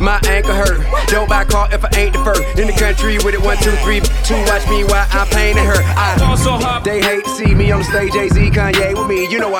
[0.01, 0.81] my ankle hurt.
[1.07, 2.41] Don't buy a car if I ain't the first.
[2.59, 4.35] In the country with it, one, two, three, two.
[4.47, 5.81] Watch me while I painting her.
[5.95, 8.13] I, they hate to see me on the stage.
[8.13, 9.27] Jay Z, Kanye with me.
[9.29, 9.59] You know why?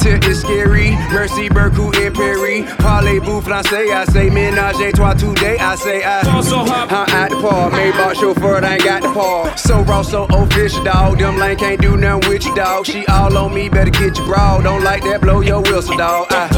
[0.00, 0.92] Till it's scary.
[1.12, 2.62] Mercy, Berku, and Perry.
[2.78, 3.92] Parlez-vous français.
[3.92, 5.58] I say ménage à trois today.
[5.58, 6.22] I say I.
[6.22, 7.72] I'm at the park.
[7.72, 9.54] Maybach chauffeur, I ain't got the paw.
[9.56, 11.18] So raw, so official, dog.
[11.18, 12.86] Them lane can't do nothing with you, dog.
[12.86, 14.60] She all on me, better get your bra.
[14.60, 16.26] Don't like that, blow your whistle, dog.
[16.30, 16.48] I,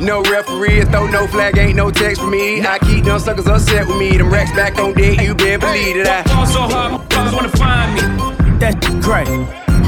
[0.00, 2.64] no referee, throw no flag, ain't no text for me.
[2.64, 4.16] I keep them suckers upset with me.
[4.16, 6.06] Them racks back on deck, you been believe it.
[6.06, 8.58] I Fall so hard, motherfuckers wanna find me.
[8.58, 9.26] That shit crack.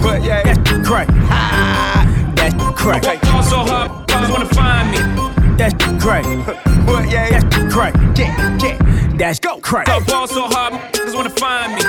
[0.02, 1.08] But yeah, that shit crack.
[2.36, 3.22] That shit crack.
[3.24, 5.56] Fall so hard, motherfuckers wanna find me.
[5.56, 6.24] That shit crack.
[6.82, 7.94] But yeah, that shit crack.
[8.18, 9.16] Yeah, yeah.
[9.16, 9.88] That's go crack.
[9.88, 11.82] I ball so hard, motherfuckers wanna find me.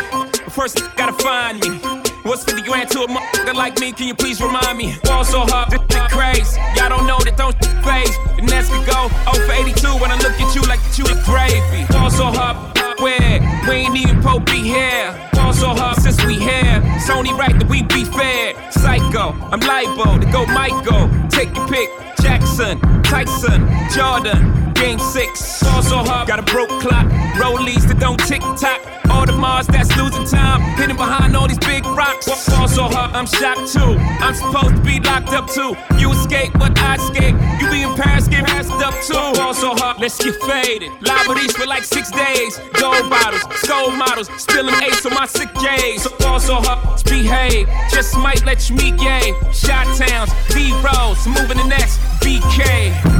[0.49, 2.02] First, gotta find me.
[2.23, 3.91] What's 50 grand to a motherfucker like me?
[3.91, 4.95] Can you please remind me?
[5.03, 6.57] Ball so hard, this shit.
[6.77, 8.15] Y'all don't know that don't phase.
[8.37, 11.19] The next we go 0 for 82 when I look at you like you a
[11.27, 11.83] gravy.
[11.91, 12.55] Ball so hard,
[13.01, 15.11] where we ain't even po be here.
[15.33, 16.79] Ball so hard since we here.
[16.95, 18.55] It's only right that we be fair.
[18.71, 21.11] Psycho, I'm libo to go Michael.
[21.27, 22.02] Take your pick.
[22.21, 25.63] Jackson, Tyson, Jordan, Game six.
[25.63, 27.05] Ball so hard, got a broke clock.
[27.39, 28.81] Rollies that don't tick tock.
[29.09, 30.61] All the Mars that's losing time.
[30.75, 32.27] Hidden behind all these big rocks.
[32.49, 33.95] Ball so hard, I'm shocked too.
[34.19, 35.75] I'm supposed to be locked up too.
[35.97, 37.35] You escape, but I escape.
[37.61, 39.39] You be in Paris, get passed up too.
[39.39, 40.91] Ball so hard, let's get faded.
[41.01, 42.57] Liberties for like six days.
[42.73, 46.03] Gold bottles, soul models, spilling ace on my sick days.
[46.03, 47.69] So let's behave.
[47.89, 49.31] Just might let you meet gay.
[49.53, 52.63] Shot towns, B rolls, moving the next BK.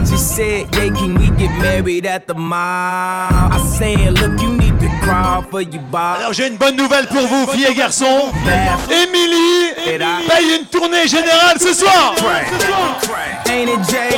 [0.09, 3.29] She said, yeah, can we get married at the mall?
[3.51, 6.17] I said, look, you need to crawl for your bar.
[6.17, 8.31] Alors j'ai une bonne nouvelle pour vous, filles et garçons.
[8.89, 9.73] Émilie
[10.27, 12.15] paye une tournée générale ce soir.
[13.47, 14.15] Ain't it Jay?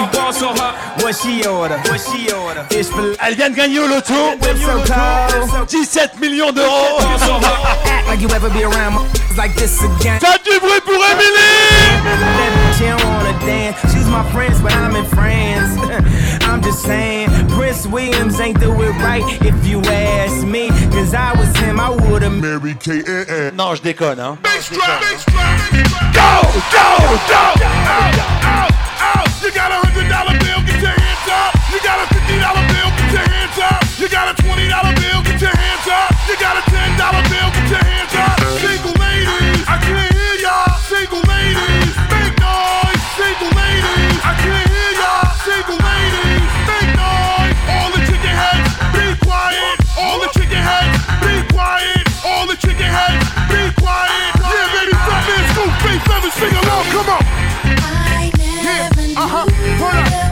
[1.04, 1.78] What she order?
[1.90, 2.66] What she order?
[2.72, 5.68] It's for Elle vient de gagner au loto so cold.
[5.68, 7.00] 17 millions d'euros.
[7.86, 8.96] Act like you ever be around
[9.38, 10.20] like this again.
[10.20, 11.86] Faites du bruit pour Émilie.
[12.78, 13.78] She don't wanna dance.
[13.94, 15.78] She's my friends, but I'm in France.
[16.50, 20.70] I'm just saying, Prince Williams ain't do it right if you ask me.
[20.92, 23.08] Cause I was him, I would've married Kate.
[23.08, 23.52] Eh, eh.
[23.52, 24.38] Non, je déconne, hein.
[26.14, 26.30] Go,
[26.72, 26.88] go,
[27.30, 27.76] go!
[29.46, 31.54] You got a hundred dollar bill, get your hands up.
[31.70, 33.78] You got a fifty dollar bill, get your hands up.
[34.02, 36.10] You got a twenty dollar bill, get your hands up.
[36.26, 38.42] You got a ten dollar bill, get your hands up.
[38.58, 40.74] Single ladies, I can't hear y'all.
[40.90, 41.75] Single ladies,
[52.96, 54.34] All the chicken heads, be quiet.
[54.40, 57.24] Yeah, baby, stop man, scoop, face feathers, sing along, come on.
[58.64, 59.46] Yeah, uh-huh,
[59.80, 60.25] hold up.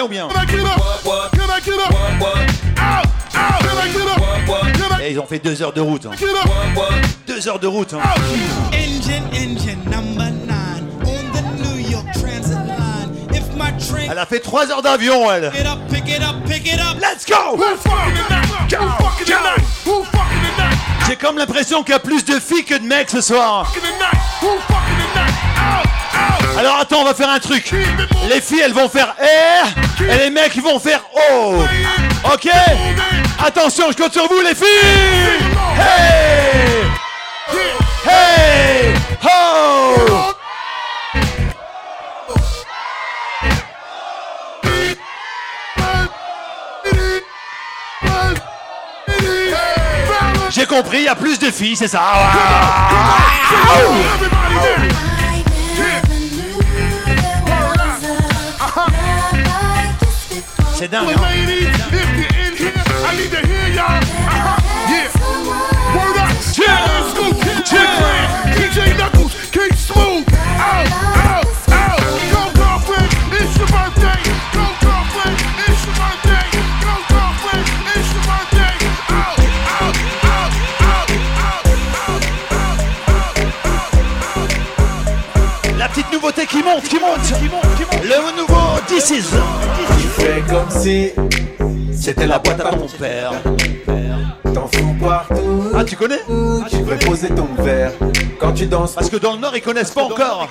[0.00, 0.10] Up?
[1.32, 1.60] Can I
[5.02, 6.04] Eh, Ils ont fait deux heures de route.
[6.06, 6.10] hein.
[7.26, 7.94] Deux heures de route.
[7.94, 8.00] hein.
[8.72, 13.10] Engine, engine number nine on the New York Transit line.
[13.32, 15.50] If my train Elle a fait trois heures d'avion, elle.
[15.50, 16.98] pick it up, pick it up, pick it up.
[17.00, 17.58] Let's go?
[21.08, 23.72] J'ai comme l'impression qu'il y a plus de filles que de mecs ce soir.
[23.72, 23.80] Out.
[26.58, 27.72] Alors attends, on va faire un truc.
[28.28, 29.66] Les filles, elles vont faire R
[30.08, 31.64] et les mecs, ils vont faire O.
[32.32, 32.48] Ok?
[33.44, 34.66] Attention, je compte sur vous, les filles!
[35.78, 36.84] Hey!
[38.06, 38.94] Hey!
[39.22, 40.30] Ho!
[50.50, 52.02] J'ai compris, il y a plus de filles, c'est ça.
[60.80, 61.04] Sit down.
[61.04, 62.72] Well, ladies, if you're in here,
[63.04, 64.00] I need to hear y'all.
[64.00, 64.88] Uh-huh.
[64.88, 65.12] Yeah.
[65.94, 66.32] Word up.
[66.56, 67.68] Cheers.
[67.68, 67.98] Cheers.
[68.56, 68.72] Cheers.
[68.72, 69.50] DJ Knuckles.
[69.50, 70.26] keep Smooth.
[70.32, 71.19] Out.
[86.30, 88.04] Nouveauté qui monte, qui monte, qui monte, qui monte.
[88.04, 89.24] Le nouveau This is.
[90.00, 91.10] Tu fais comme si
[91.92, 93.32] C'était la boîte à ton père.
[94.52, 95.70] T'en fous partout.
[95.74, 96.20] Ah, tu connais
[96.70, 97.92] Tu devrais poser ton verre
[98.38, 98.92] quand tu danses.
[98.92, 100.48] Parce que dans le Nord, ils connaissent pas encore.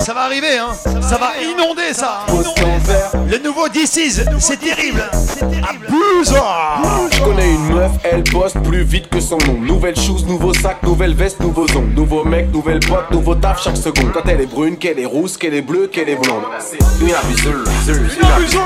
[0.00, 0.72] Ça va arriver, hein.
[0.74, 2.20] Ça va inonder ça.
[2.26, 3.10] Pose ton verre.
[3.30, 5.02] Le nouveau is, c'est terrible.
[5.40, 6.82] Abusard.
[7.12, 9.58] Je connais une meuf, elle bosse plus vite que son nom.
[9.60, 11.94] Nouvelle shoes, nouveau sac, nouvelle veste, nouveaux ongles.
[11.94, 14.12] Nouveau mec, nouvelle pote, nouveau taf chaque seconde.
[14.12, 16.42] Quand elle est brune, qu'elle est rousse, qu'elle est bleue, qu'elle est blonde.
[16.58, 18.58] C'est une abuseuse, Une abuseuse,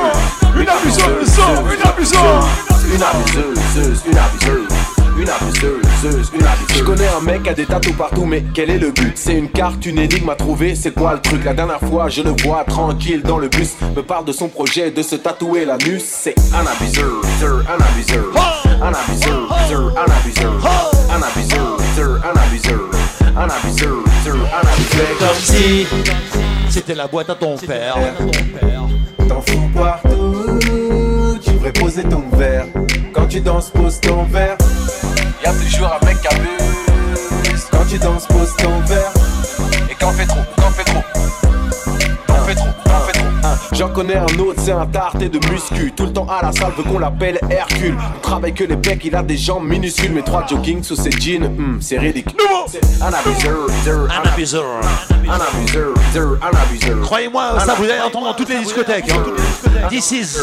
[0.57, 1.39] une abuseuse,
[1.75, 2.17] une abuseuse.
[2.95, 4.46] Une abuseuse, une abuseuse.
[5.19, 6.77] Une abuseuse, une abuseuse.
[6.77, 9.13] Je connais un mec qui a des tatous partout, mais quel est le but?
[9.17, 11.43] C'est une carte, une énigme à trouver, c'est quoi le truc?
[11.43, 14.91] La dernière fois, je le vois tranquille dans le bus, me parle de son projet
[14.91, 16.03] de se tatouer l'anus.
[16.05, 17.23] C'est un abuseur,
[17.67, 18.25] un abuseur,
[18.83, 20.61] un abuseur, un abuseur,
[21.11, 22.91] un abuseur, un abuseur,
[23.37, 23.99] un abuseur,
[24.55, 25.19] un abuseur.
[25.19, 25.87] Comme si
[26.69, 27.97] c'était la boîte à ton père.
[29.29, 30.59] T'en fous partout.
[31.43, 32.67] Tu devrais poser ton verre
[33.17, 33.71] quand tu danses.
[33.71, 34.57] Pose ton verre.
[35.45, 37.65] Y'a toujours un mec qui abuse.
[37.71, 39.13] Quand tu danses, pose ton verre.
[39.91, 41.03] Et quand on fait trop, quand on fait trop,
[43.73, 45.93] J'en connais un autre, c'est un tarté de muscu.
[45.97, 47.97] Tout le temps à la salle, veut qu'on l'appelle Hercule.
[48.17, 50.13] On travaille que les pecs, il a des jambes minuscules.
[50.13, 52.35] Mais trois jogging sous ses jeans, hmm, c'est ridicule.
[52.69, 54.65] C'est Un abuseur, un abuseur,
[55.29, 57.01] un abuseur, un abuseur.
[57.03, 59.11] Croyez-moi, ça vous allez entendre dans toutes les discothèques.
[59.11, 59.89] hein.
[59.89, 60.37] This is.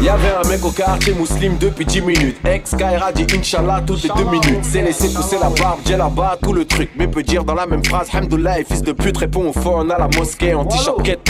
[0.00, 2.36] Il y avait un mec au quartier musulman depuis 10 minutes.
[2.44, 4.60] Ex Kaira dit Inch'Allah toutes les 2 minutes.
[4.62, 6.90] C'est laissé pousser la barbe, j'ai là-bas tout le truc.
[6.96, 9.98] Mais peut dire dans la même phrase Hamdoullah, fils de pute, répond au phone à
[9.98, 10.54] la mosquée.
[10.54, 11.20] En t-shirt Kate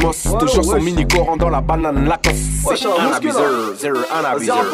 [0.56, 2.10] Toujours son mini coran dans la banane.
[2.22, 3.74] C'est un abuseur,
[4.10, 4.64] un abuseur, un abuseur,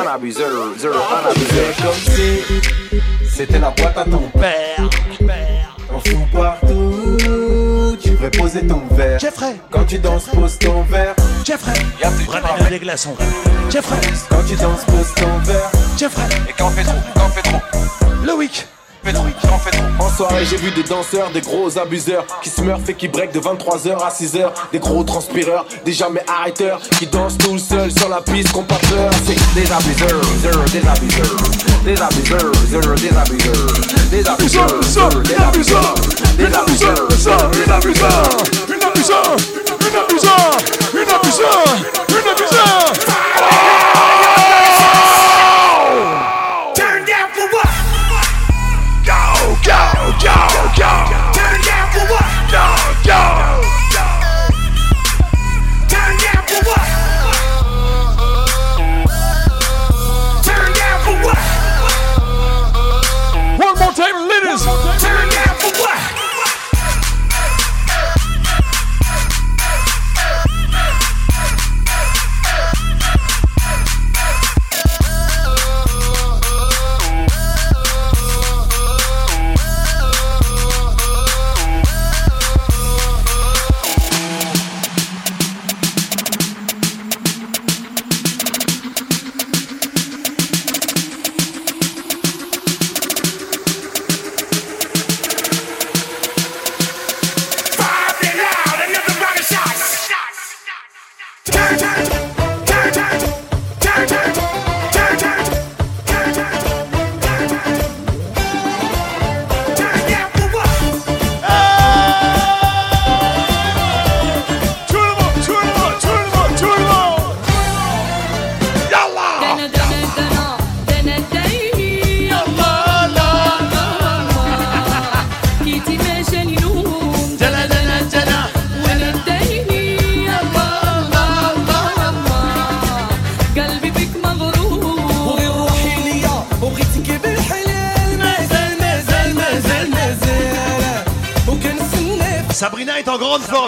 [0.00, 0.52] un abuseur.
[1.82, 2.42] comme si
[3.28, 4.88] c'était la boîte à ton père.
[5.88, 7.96] T'en fous partout.
[8.00, 9.18] Tu devrais poser ton verre.
[9.18, 9.56] Jeffrey.
[9.70, 11.16] Quand tu danses, pose ton verre.
[11.44, 11.74] Jeffrey.
[12.28, 13.16] Ramène des glaçons.
[13.68, 13.96] Jeffrey.
[14.30, 15.70] Quand tu danses, pose ton verre.
[15.96, 16.28] Jeffrey.
[16.48, 17.60] Et quand on fait trop, quand on fait trop,
[18.24, 18.66] Le week.
[20.00, 23.38] En soirée, j'ai vu des danseurs, des gros abuseurs qui se et qui break de
[23.38, 24.50] 23h à 6h.
[24.72, 28.78] Des gros transpireurs, des jamais arrêteurs qui dansent tout seuls sur la piste, qu'on pas
[28.90, 29.10] peur.
[29.24, 30.20] C'est des abuseurs,
[30.72, 31.44] des abuseurs,
[31.84, 33.60] des abuseurs, des abuseurs, des abuseurs,
[34.10, 34.72] des abuseurs,
[35.20, 35.94] des abuseurs,
[36.38, 36.98] Une abuseur,
[37.58, 39.38] une abuseur, une abuseur,
[40.92, 41.64] une abuseur,
[42.08, 44.15] une abuseur.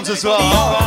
[0.08, 0.77] Ce soir.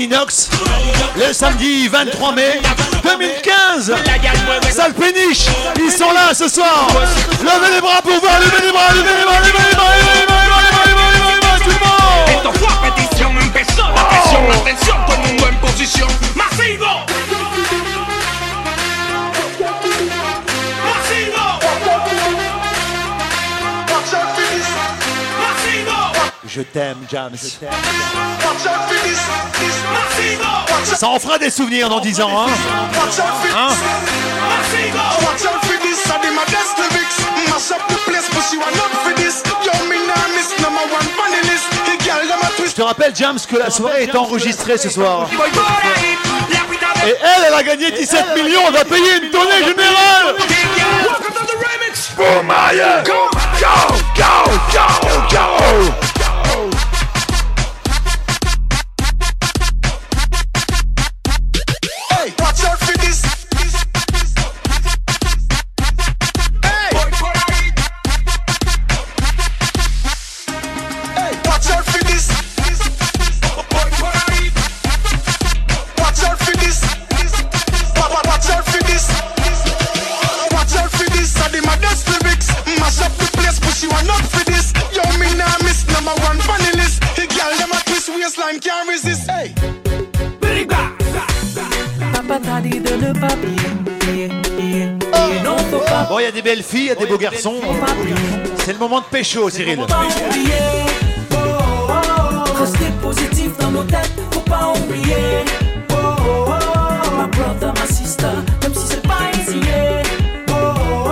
[0.00, 2.62] Le samedi 23 mai
[3.04, 3.92] 2015.
[4.70, 5.44] Sale péniche,
[5.78, 6.88] ils sont là ce soir.
[7.42, 10.20] Levez les bras pour voir, levez les bras, levez les bras, levez les bras, levez
[10.20, 12.30] les bras, levez les bras, levez les bras, levez les bras, tout le monde.
[12.30, 16.29] Esto fue a petición, empezó la presión, atención, todo el mundo en posición.
[26.60, 27.38] Je t'aime, James.
[30.84, 32.48] Ça en fera des souvenirs dans 10 ans, hein.
[33.56, 33.68] Hein.
[42.66, 45.30] Je te rappelle, James, que la soirée est enregistrée ce soir.
[47.06, 50.36] Et elle, elle a gagné 17 millions, on va payer une tournée générale.
[51.06, 52.10] Welcome to the remix.
[52.14, 54.86] Pour Maya Go, go, go, go,
[55.30, 56.09] go
[96.60, 97.56] belles filles, il y a des beaux garçons.
[98.64, 99.78] C'est le moment de pécho, Cyril.
[99.80, 99.86] Oh,
[101.32, 102.58] oh, oh.
[102.58, 105.44] Rester positif dans nos têtes, faut pas oublier.
[105.90, 107.16] Oh, oh, oh.
[107.16, 108.26] My brother, my sister,
[108.62, 109.58] même si c'est pas easy.
[109.58, 110.02] yeah.
[110.50, 111.10] Oh, oh,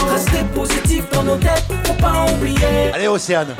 [0.00, 0.12] oh.
[0.12, 2.92] Rester positif dans nos têtes, faut pas oublier.
[2.94, 3.54] Allez, Océane.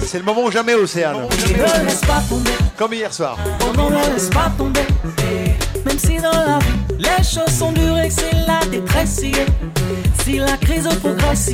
[0.00, 1.16] C'est le moment ou jamais, Océane.
[1.16, 2.50] Ne laisse pas tomber.
[2.76, 3.36] Comme hier soir.
[3.60, 4.86] Oh non, ne laisse pas tomber.
[5.84, 9.20] Même si dans la vie, les choses sont dures et que c'est la détresse.
[9.22, 9.44] yeah.
[10.24, 11.50] Si la crise progresse,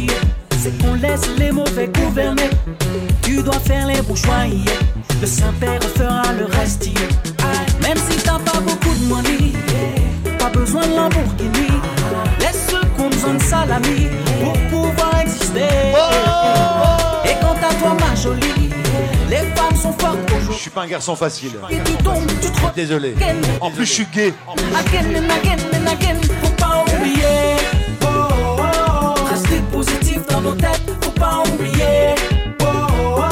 [0.61, 2.49] c'est qu'on laisse les mauvais gouverner.
[3.23, 4.79] Tu dois faire les yeah.
[5.21, 6.87] Le Saint-Père fera le reste.
[6.87, 7.49] yeah.
[7.83, 11.67] Même si t'as pas beaucoup de money, yeah, pas besoin de Lamborghini.
[12.39, 14.07] Laisse ceux qui ont besoin de salami
[14.41, 15.65] pour pouvoir exister.
[17.25, 18.71] Et quant à toi, ma jolie,
[19.29, 20.19] les femmes sont fortes
[20.49, 21.53] Je suis pas un garçon facile.
[21.71, 23.17] et tu tombes, tu te Désolé.
[23.61, 24.33] En plus, je suis gay.
[24.79, 26.21] Again and again and again,
[30.43, 32.15] dans nos têtes, faut pas oublier.
[32.61, 33.23] Oh, oh,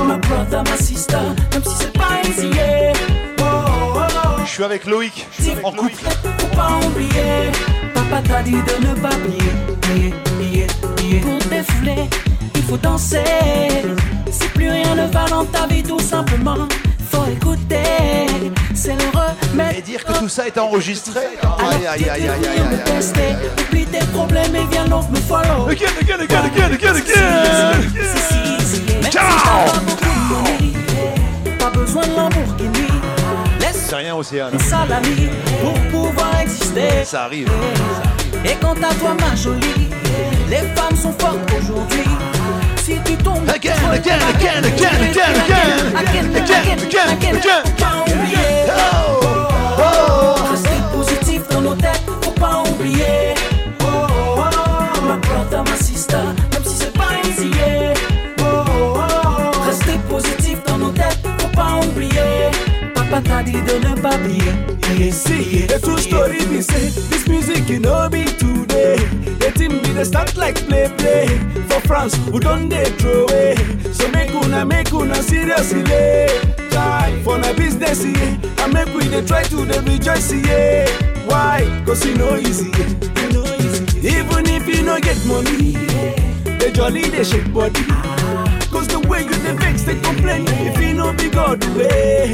[0.00, 0.04] oh.
[0.04, 1.18] My brother, my sister,
[1.52, 2.48] même si c'est pas easy.
[2.48, 2.92] yeah.
[3.40, 4.40] Oh, oh, oh.
[4.44, 5.26] Je suis avec Loïc,
[5.62, 5.94] en couple.
[6.38, 7.50] Faut pas oublier.
[7.94, 9.52] Papa t'a dit de ne pas plier.
[9.80, 10.66] plier, plier,
[10.96, 11.20] plier.
[11.20, 12.08] Pour défouler,
[12.54, 13.24] il faut danser.
[14.30, 16.68] Si plus rien ne va dans ta vie, tout simplement,
[18.74, 19.76] C'est le remède.
[19.78, 21.20] Et dire que tout ça est enregistré.
[21.42, 23.36] Aïe, aïe, aïe, aïe, aïe,
[23.68, 25.68] oublie tes problèmes et viens donc me follow.
[25.68, 27.90] Again, again, again, again, again, again.
[29.10, 29.66] Ciao.
[31.58, 32.88] pas besoin de Lamborghini.
[33.72, 34.58] C'est rien, Océane.
[34.60, 35.28] salami
[35.60, 37.04] pour pouvoir exister.
[37.04, 37.50] Ça arrive.
[38.44, 39.88] Et quant à toi, ma jolie,
[40.48, 42.04] les femmes sont fortes aujourd'hui.
[42.90, 45.96] Si tu tombes, Again, again, again, again, again, again.
[45.96, 47.62] again, Again, again, again.
[47.78, 48.66] Pas oublier.
[48.66, 49.20] Oh,
[49.78, 50.50] oh.
[50.50, 53.34] Rester positif dans nos têtes, faut pas oublier.
[53.82, 55.02] Oh, oh, oh.
[55.06, 56.16] My brother, my sister,
[56.52, 57.52] même si c'est pas easy.
[58.40, 59.66] Oh, oh, oh.
[59.66, 62.50] Rester positif dans nos têtes, faut pas oublier.
[62.92, 64.16] Papa t'a dit de ne pas.
[64.98, 68.96] You see, the true story this music you know be today.
[69.54, 71.26] Thing be the start like play play
[71.68, 73.56] for France who don't they throw away.
[73.92, 75.82] So make una make una seriously.
[76.70, 80.86] Try for na business yeah, and make we dey try to dey rejoice yeah.
[81.26, 81.82] Why?
[81.84, 84.08] Cause you know easy, you know easy.
[84.08, 85.72] Even if you no get money,
[86.58, 87.80] the jolly they shake body.
[87.90, 88.68] Ah.
[88.70, 92.30] Cause the way you dey vex they complain if you no be God way.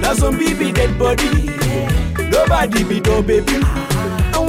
[0.00, 1.50] Now some baby dead body,
[2.30, 3.60] nobody be no baby.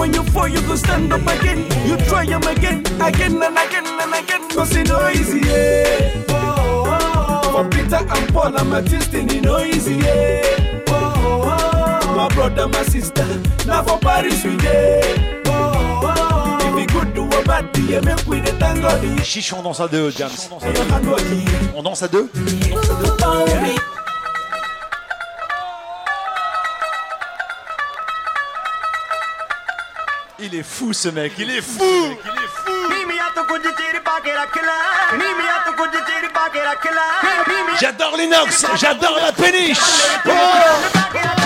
[0.08, 1.68] When you fall, you go stand up again.
[1.86, 4.48] You try them again, again and again and again.
[4.48, 6.24] Cause it no easy, yeah.
[6.30, 7.52] Oh, oh, oh.
[7.52, 10.84] For Peter and Paul and Matthew, it no easy, yeah.
[10.88, 11.14] Oh,
[11.44, 12.16] oh, oh.
[12.16, 13.28] My brother, my sister,
[13.66, 14.56] now for Paris we.
[14.62, 16.70] Oh, oh, oh.
[16.70, 19.24] If we good do a bad thing, yeah, make we yeah.
[19.24, 20.30] Chiche, on danse à deux, James.
[21.76, 23.76] On danse à deux Faut pas oublier.
[30.40, 31.84] Il est fou ce mec, il est fou.
[35.78, 36.58] Good jitty back
[37.80, 39.78] J'adore l'inox, j'adore la péniche.
[40.28, 41.37] Oh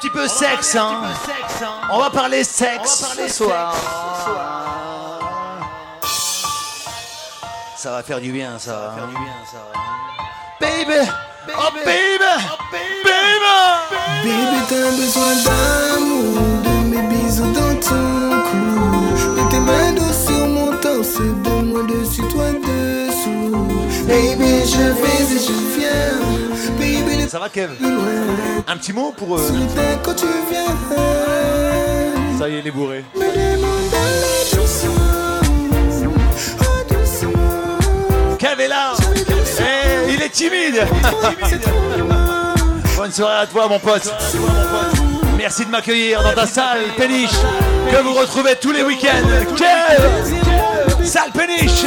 [0.00, 1.02] petit peu sexe, hein.
[1.90, 3.74] On va parler sexe ce soir.
[7.76, 8.94] Ça va faire du bien, ça.
[8.96, 9.08] hein.
[10.60, 11.08] Baby,
[11.56, 12.18] oh baby,
[12.72, 13.10] baby.
[14.22, 20.46] Baby, t'as besoin d'amour, de mes bisous dans ton cou, de tes mains douces sur
[20.46, 23.66] mon torse, de moi dessus, toi dessous.
[24.06, 26.39] Baby, je vais et je viens.
[27.30, 27.70] Ça va, Kev
[28.66, 29.68] Un petit mot pour viens,
[32.36, 33.04] Ça y est, les bourrés.
[38.36, 38.94] Kev est là.
[39.60, 40.84] Eh, il est timide.
[42.96, 44.12] Bonne soirée à toi, mon pote.
[45.38, 47.30] Merci de m'accueillir dans ta salle péniche
[47.92, 49.54] que vous retrouvez tous les week-ends.
[49.56, 51.84] Kev, salle péniche.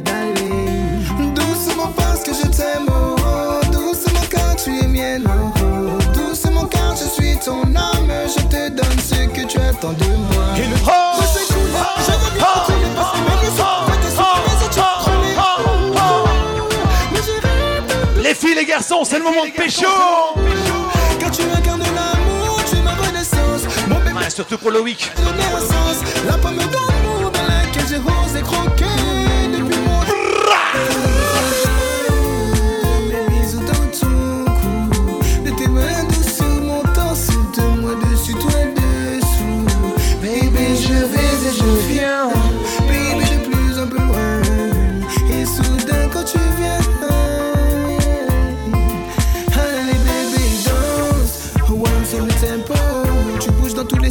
[0.00, 5.98] D'aller doucement parce que je t'aime, oh, oh, doucement quand tu es mienne, oh, oh,
[6.14, 10.44] doucement quand je suis ton âme, je te donne ce que tu attends de moi.
[10.56, 10.76] Et le
[11.20, 13.48] je sais cool, je veux bien mes nuits
[18.16, 19.86] et Les filles, les garçons, c'est le moment de pécho.
[21.20, 23.62] Quand tu incarnes l'amour, tu es ma renaissance.
[23.88, 24.70] Mon bébé, surtout pour
[25.60, 26.02] sens.
[26.26, 28.84] La pomme d'amour dans laquelle j'ai osé croquer.
[28.84, 29.11] depuis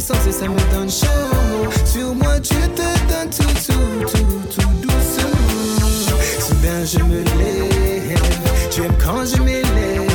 [0.02, 1.06] sens et ça me donne chaud.
[1.84, 5.88] Sur moi, tu te donnes tout, tout, tout, tout doucement.
[6.40, 8.20] Soudain, je me lève,
[8.70, 10.10] tu aimes quand je m'élève.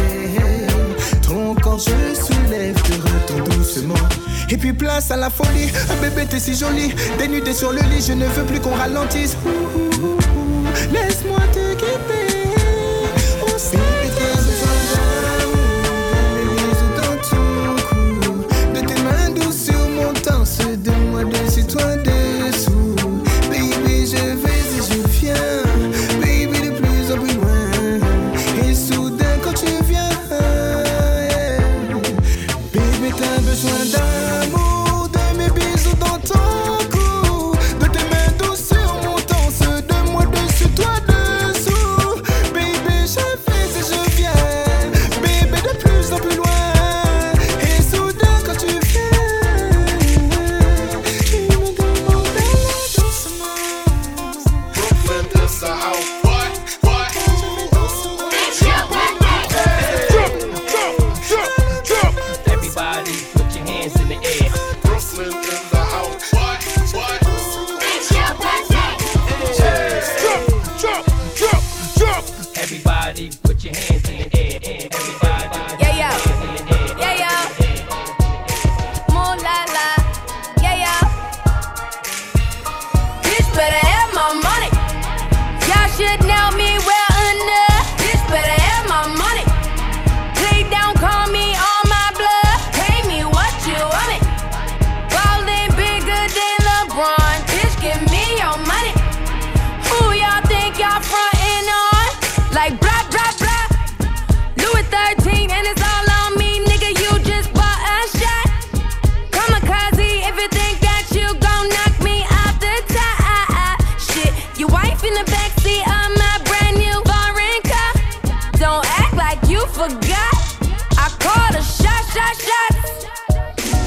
[1.22, 4.08] Ton corps, je soulève, te retourne doucement.
[4.50, 8.04] Et puis place à la folie, un bébé t'es si joli, dénudé sur le lit,
[8.06, 9.38] je ne veux plus qu'on ralentisse.
[10.92, 12.27] Laisse-moi te guider.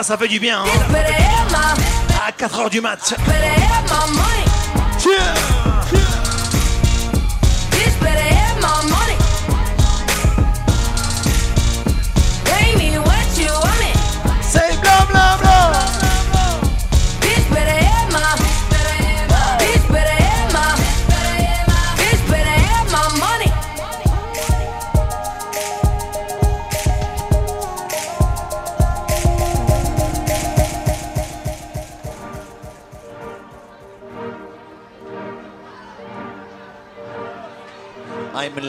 [0.00, 0.62] Ça, ça fait du bien.
[0.62, 0.66] Hein.
[2.26, 3.14] À 4h du mat.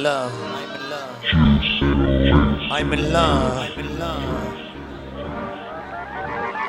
[0.02, 0.32] In love.
[0.52, 2.72] I'm in love.
[2.72, 3.58] I'm in love.
[3.58, 4.24] I'm in love.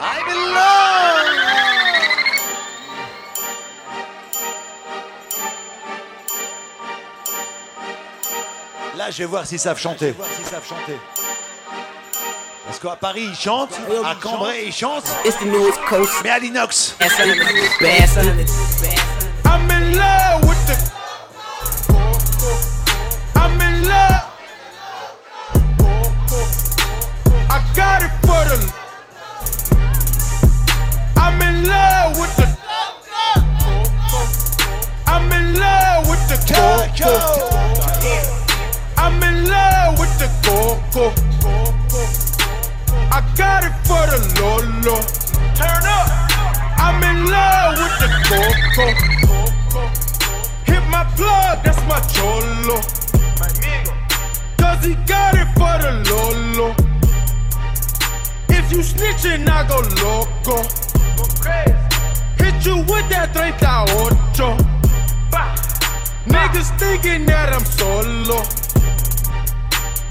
[0.01, 0.93] I'm in love.
[8.97, 10.15] Là, je vais voir s'ils savent chanter.
[12.67, 15.11] Parce qu'à Paris, ils chantent, à Cambrai, ils chantent.
[16.23, 16.97] Mais à l'inox.
[19.45, 20.32] I'm in love
[36.99, 37.49] coco.
[38.97, 41.13] I'm in love with the coco.
[43.11, 45.01] I got it for the lolo.
[45.55, 46.09] Turn up.
[46.79, 48.87] I'm in love with the coco.
[50.65, 52.81] Hit my plug, that's my cholo.
[53.41, 53.93] My amigo.
[54.59, 56.75] Cause he got it for the lolo.
[58.49, 60.63] If you snitching, I go loco.
[62.39, 63.63] Hit you with that 38.
[66.27, 68.43] Niggas thinking that I'm solo.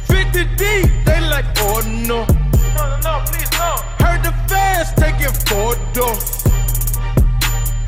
[0.07, 2.25] 50 deep, they like, oh no.
[2.75, 3.75] No, no, no, please no.
[4.03, 6.45] Heard the fans taking photos.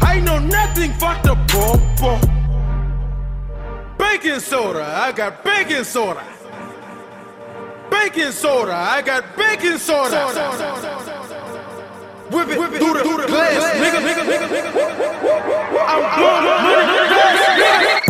[0.01, 2.19] I know nothing but the popo.
[3.97, 6.23] Baking soda, I got baking soda.
[7.89, 10.25] Baking soda, I got baking soda.
[12.31, 15.13] Whip it, whip it through the, through the glass, nigga, nigga, nigga, nigga, nigga.
[15.87, 17.97] I'm blowing up money, nigga.
[17.97, 18.02] I'm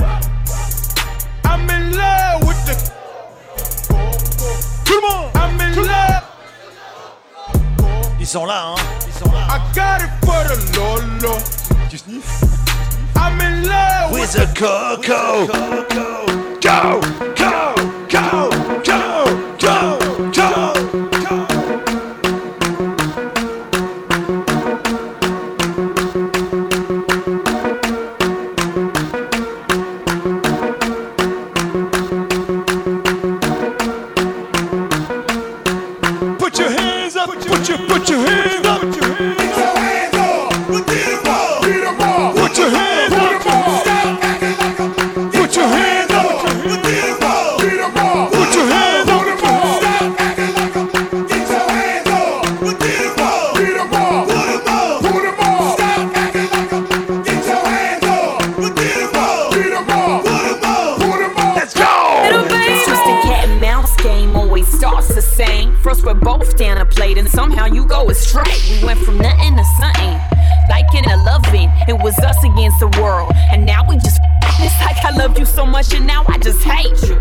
[5.04, 6.24] Come on, I'm in love.
[8.20, 8.76] Ils sont là, hein.
[9.50, 11.38] I got it for the lolo.
[11.90, 12.46] Tu sniffes
[13.16, 15.46] I'm in love With the coco.
[15.46, 15.86] Go,
[16.64, 17.43] go,
[65.94, 68.56] course, we're both down a plate, and somehow you go astray.
[68.70, 70.20] We went from nothing to something,
[70.70, 71.70] liking and loving.
[71.88, 74.20] It was us against the world, and now we just.
[74.60, 77.18] It's like I love you so much, and now I just hate you.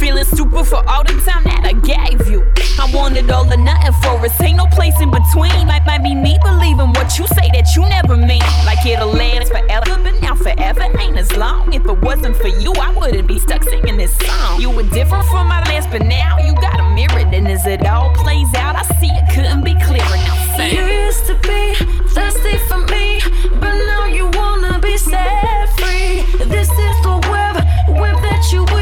[0.00, 2.42] Feeling stupid for all the time that I gave you.
[2.80, 4.40] I wanted all or nothing for us.
[4.40, 5.66] Ain't no place in between.
[5.66, 8.42] Might might be me believing what you say that you never mean.
[8.64, 11.72] Like it'll last forever, but now forever ain't as long.
[11.74, 14.60] If it wasn't for you, I wouldn't be stuck singing this song.
[14.60, 16.71] You were different from my last, but now you got
[17.04, 17.28] a mirror.
[17.32, 20.16] And as it all plays out, I see it couldn't be clearer.
[20.16, 20.76] Now sing.
[20.76, 21.74] You used to be
[22.14, 23.20] thirsty for me,
[23.60, 26.22] but now you wanna be set free.
[26.44, 27.56] This is the web,
[28.00, 28.81] web that you weave.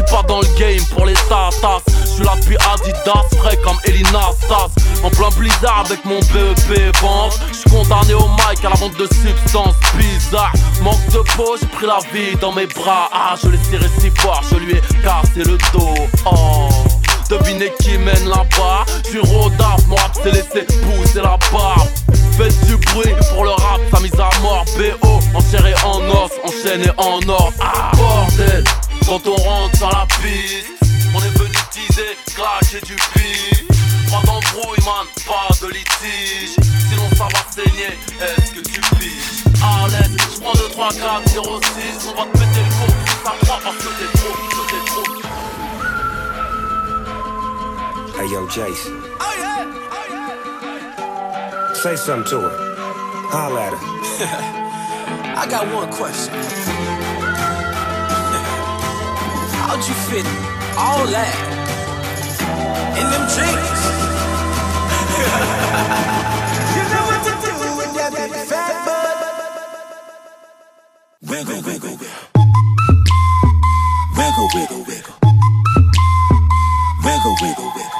[0.00, 1.82] J'suis pas dans le game pour les tatas.
[2.06, 4.70] J'suis là depuis Adidas, frais comme Elina Stas.
[5.02, 9.06] En plein blizzard avec mon BEP vente J'suis condamné au mic à la vente de
[9.06, 10.52] substances bizarres.
[10.82, 13.10] Manque de peau, j'ai pris la vie dans mes bras.
[13.12, 15.94] Ah, je l'ai serré si fort, je lui ai cassé le dos.
[16.24, 16.68] Oh.
[17.28, 18.86] Devinez qui mène là-bas.
[19.22, 21.88] Rodaf, mon rap s'est laissé pousser la barbe
[22.38, 24.64] Faites du bruit pour le rap, sa mise à mort.
[24.76, 27.52] BO, en en os, enchaîné en or.
[27.60, 28.64] Ah, bordel
[29.10, 30.68] quand on rentre sur la piste,
[31.12, 33.66] on est venu teaser, clasher du pif.
[34.08, 36.54] Pas d'embrouille, man, pas de litige.
[36.88, 39.42] Sinon ça va saigner, est-ce que tu piges?
[39.60, 42.08] À l'aise, j'prends 2, 3, 4, 0, 6.
[42.08, 42.86] On va te péter le con,
[43.24, 45.08] ça croit parce que t'es trop, que t'es trop.
[48.22, 48.86] Hey yo, Jace.
[51.82, 52.52] Say something to her.
[53.32, 53.80] Holla at her.
[55.36, 56.79] I got one question.
[59.70, 60.26] How'd you fit
[60.76, 61.36] all that
[62.98, 63.80] in them jeans?
[66.74, 69.16] You know what to do with that big fat butt.
[71.30, 72.26] Wiggle, wiggle, wiggle.
[74.18, 75.16] Wiggle, wiggle, wiggle.
[77.04, 77.99] Wiggle, wiggle, wiggle.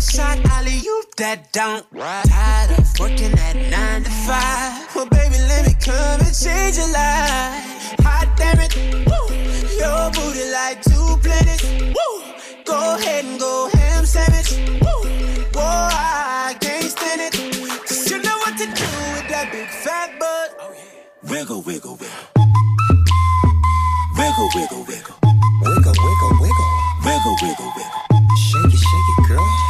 [0.00, 1.84] a shot, alley you that don't.
[1.92, 4.88] Tired of working at nine to five.
[4.94, 8.00] Well, baby, let me come and change your life.
[8.00, 8.72] Hot damn it,
[9.08, 9.26] woo.
[9.76, 11.64] Your booty like two planets.
[11.96, 12.08] Woo.
[12.64, 14.50] Go ahead and go ham sandwich.
[14.80, 15.00] Woo.
[15.52, 17.34] Whoa, I can't stand it.
[17.86, 20.48] Cause you know what to do with that big fat butt.
[20.60, 20.72] Oh,
[21.28, 22.26] wiggle, wiggle, wiggle.
[24.16, 25.16] Wiggle, wiggle, wiggle.
[25.60, 26.70] Wiggle, wiggle, wiggle.
[27.04, 28.02] Wiggle, wiggle, wiggle.
[28.36, 29.69] Shake it, shake it, girl.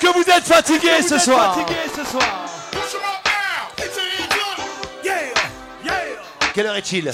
[0.00, 1.56] Que vous êtes fatigués ce soir
[6.54, 7.10] Quelle heure est-il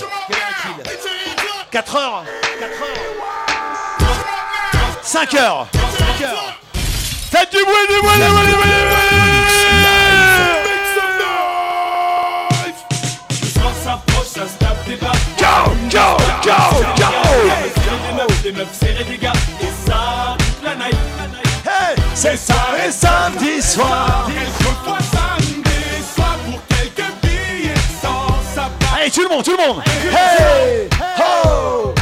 [1.71, 2.25] 4 heures
[5.03, 5.67] 5 heures
[7.31, 8.77] Faites du bruit, du bruit, du bruit, du bruit, du
[13.35, 15.13] Ce soir s'approche, ça se tape des barres.
[15.39, 16.59] Go, go, go,
[16.97, 17.11] go.
[18.03, 19.33] Des meufs, des meufs, serrer des gars.
[19.61, 21.16] Et ça, toute la night.
[22.19, 24.27] C'est soirée samedi soir.
[24.27, 28.71] Quelquefois samedi soir pour quelques billets sans ça.
[28.97, 29.83] Allez, tout le monde, tout le monde.
[29.87, 30.89] Hey,
[31.19, 31.93] ho.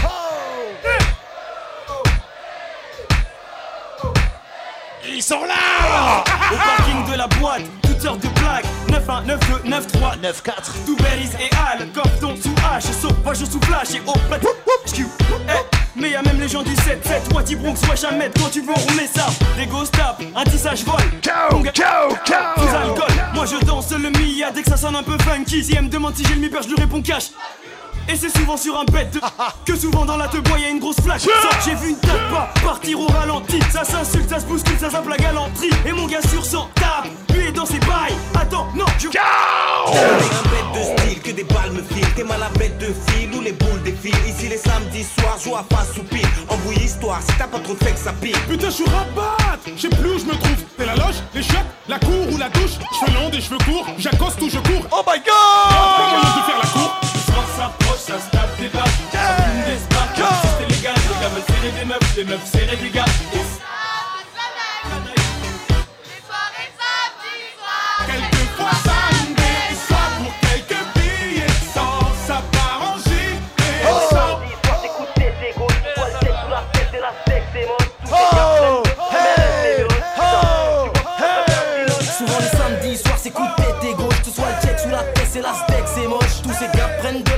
[5.17, 6.23] Ils sont là
[6.53, 11.51] Au parking de la boîte, toutes sortes de plaques 9-1, 9-2, 9-3, 9-4 Doubellis et
[11.57, 14.39] Al, Copton sous H Sauvage sous flash et au plat
[16.05, 18.93] Mais y'a même les gens du 7-7 Wati Bronx, wesh mètre Quand tu veux on
[18.93, 19.27] remet ça.
[19.57, 21.01] Des ghost tap, un tissage vol.
[21.23, 22.59] Ciao, ciao, ciao.
[22.59, 25.65] Sous alcool, moi je danse le Mia Dès que ça sonne un peu funky.
[25.65, 27.31] Si elle me demande si j'ai le mi je lui réponds cash
[28.09, 29.21] et c'est souvent sur un bête de
[29.65, 30.97] que souvent dans la te bois y a une grosse.
[30.97, 31.19] Sort,
[31.65, 33.59] J'ai vu une tape pas partir au ralenti.
[33.71, 35.71] Ça s'insulte, ça se bouscule, ça zappe la galanterie.
[35.87, 38.15] Et mon gars sur 100 tape, lui est dans ses bails.
[38.35, 39.09] Attends, non, je.
[39.09, 42.15] un bête de style, que des balles me filent.
[42.15, 44.15] T'es mal à bête de fil ou les boules défilent.
[44.27, 46.27] Ici les samedis soirs, joue à face soupir.
[46.49, 48.39] Embrouille histoire, si t'as pas trop de fait que ça pire.
[48.49, 50.65] Putain, je suis rabat Je sais plus où je me trouve.
[50.79, 52.79] C'est la loge, les chiottes, la cour ou la douche.
[53.01, 53.87] Cheveux longs, des cheveux courts.
[53.99, 54.87] J'accoste ou je cours.
[54.93, 55.27] Oh my god
[55.71, 57.04] Pas moyen de faire la cour.
[57.35, 60.23] Ce soir s'approche, ça se tape des des sparks.
[60.59, 60.95] C'était légal.
[60.95, 63.05] Les gars veulent serrer des meufs, les meufs serrer des gars.
[63.33, 63.39] Et
[68.07, 68.94] Quelquefois samedi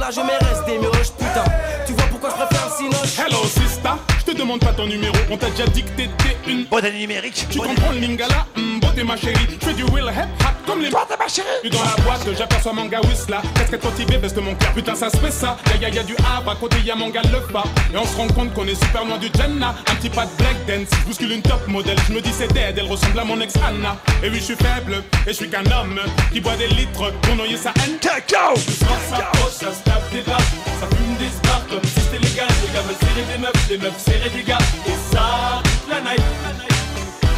[0.06, 1.44] l'âge mais restent des mioches Putain.
[1.86, 5.14] Tu vois pourquoi je préfère le cinoche Hello sister, je te demande pas ton numéro,
[5.30, 7.46] on t'a déjà dit que t'étais une bonne numérique.
[7.50, 10.80] Tu comprends le lingala, hum, beauté ma chérie, je fais du will hip hop comme
[10.80, 11.46] les Beauté ma chérie.
[11.60, 14.94] Puis dans la boîte, j'aperçois mon gars Whistla, casquette motivée, baisse de mon cœur, putain
[14.94, 17.40] ça se fait ça, y'a y'a y'a du Havre, à côté y'a mon gars le
[17.52, 20.24] pas, et on se rend compte qu'on est super loin du Jenna, un petit pas
[20.24, 23.18] de break dance, je bouscule une top modèle, je me dis c'est dead, elle ressemble
[23.18, 26.00] à mon ex Anna, et oui je suis faible, et je suis qu'un homme,
[26.32, 27.12] qui boit des litres.
[27.22, 30.40] Pour noyer sa haine, Go soir s'approche, ça se tape des barres.
[30.80, 32.46] Ça fume des sparks comme si c'était légal.
[32.62, 34.58] Les gars veulent serrer des meufs, les meufs serrer des gars.
[34.86, 36.75] Et ça, toute la night.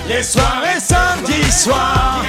[0.09, 2.23] Les soirées samedi soir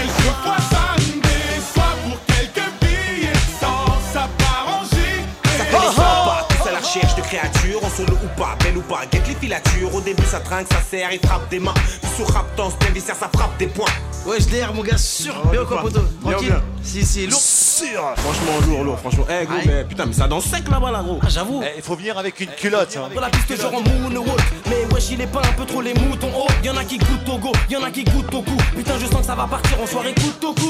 [6.94, 9.94] recherche de créatures, en solo ou pas, belle ou pas, guette les filatures.
[9.94, 11.74] Au début ça trinque, ça serre, il frappe des mains.
[12.02, 13.86] Puis sur rap danse, bien viscère, ça frappe des points.
[14.26, 16.61] Ouais je l'air mon gars sûr Bien ou quoi poto Tranquille bien.
[16.84, 19.26] Si si lourd Sûr Franchement lourd, lourd, franchement.
[19.30, 19.64] Eh gros, Aïe.
[19.68, 21.20] mais putain, mais ça danse sec là-bas là gros.
[21.22, 22.98] Ah j'avoue Eh, Il faut venir avec une culotte.
[22.98, 23.07] hein.
[23.11, 24.40] Pour la piste genre en moonwalk
[24.70, 27.30] Mais wesh il est pas un peu trop les moutons Oh y'en a qui goûtent
[27.30, 29.80] au go Y'en a qui goûtent au cou Putain je sens que ça va partir
[29.82, 30.68] en soirée coup au cou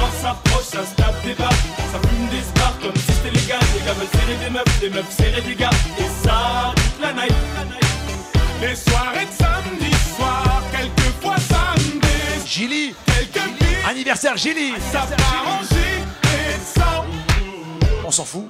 [0.00, 1.52] Soir s'approche, ça se tape des barres.
[1.92, 3.60] Ça fume des sparks comme si c'était légal.
[3.74, 5.70] Les gars veulent serrer des meufs, les meufs serrer des gars.
[5.98, 7.34] Et ça, toute la night.
[8.62, 15.64] Les soirées de samedi soir, quelquefois samedi Gilly Quelques Anniversaire Gilly ça part en
[16.74, 17.04] sans
[18.04, 18.48] On s'en fout.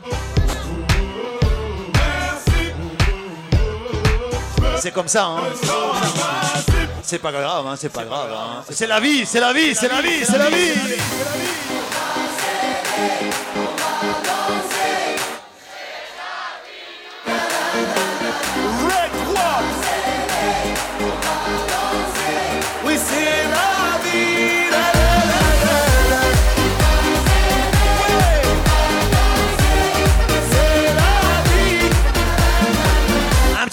[4.79, 6.80] C'est comme ça, hein.
[7.03, 8.31] C'est pas grave, hein, c'est pas grave.
[8.33, 8.65] Hein.
[8.71, 10.73] C'est la vie, c'est la vie, c'est la vie, c'est la vie.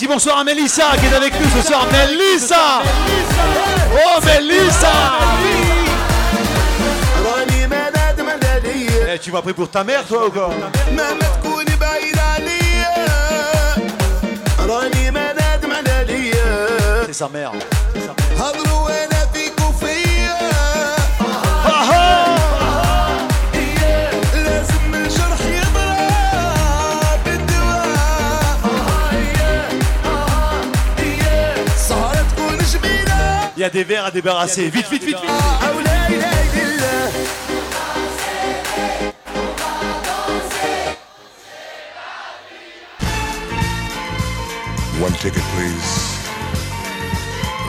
[0.07, 0.43] bonsoir à
[0.97, 1.85] qui est avec nous ce soir.
[1.91, 2.81] Mélissa
[3.93, 4.87] Oh Mélissa
[9.13, 10.49] eh, Tu m'as pris pour ta mère toi ou quoi
[17.05, 17.51] C'est sa mère.
[33.67, 34.69] a des verres à débarrasser.
[34.69, 35.29] Vite, vite, vite, vite.
[45.01, 46.17] One ticket, please.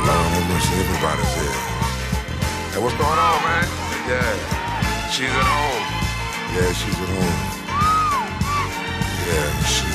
[0.06, 1.58] Lord have everybody's here.
[2.72, 3.66] Hey, what's going on, man?
[4.06, 5.84] Yeah, she's at home.
[6.54, 7.38] Yeah, she's at home.
[9.26, 9.87] Yeah, she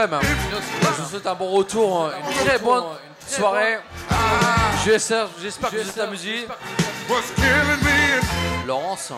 [0.00, 0.20] Hein.
[0.96, 2.12] je vous souhaite un bon retour, hein.
[2.26, 2.84] une très bonne
[3.26, 3.78] soirée.
[4.84, 5.28] J'espère
[5.70, 6.46] que vous êtes amusés.
[8.66, 9.12] Laurence.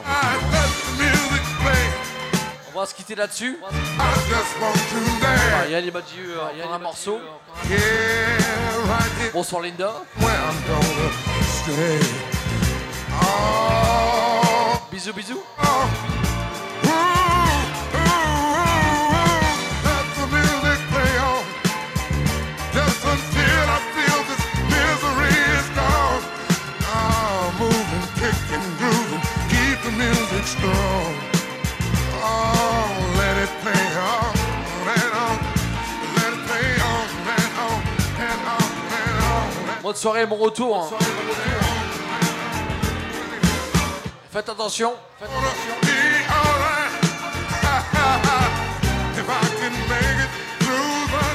[2.75, 3.59] On va se quitter là-dessus.
[5.69, 6.21] Il m'a dit
[6.59, 7.21] encore un morceau.
[9.33, 9.93] Bonsoir Linda.
[14.91, 15.43] Bisous bisous.
[39.93, 40.75] Bonne soirée, bon retour.
[40.75, 40.89] hein.
[44.31, 44.95] Faites attention.
[45.19, 45.75] Faites attention.
[49.13, 49.21] The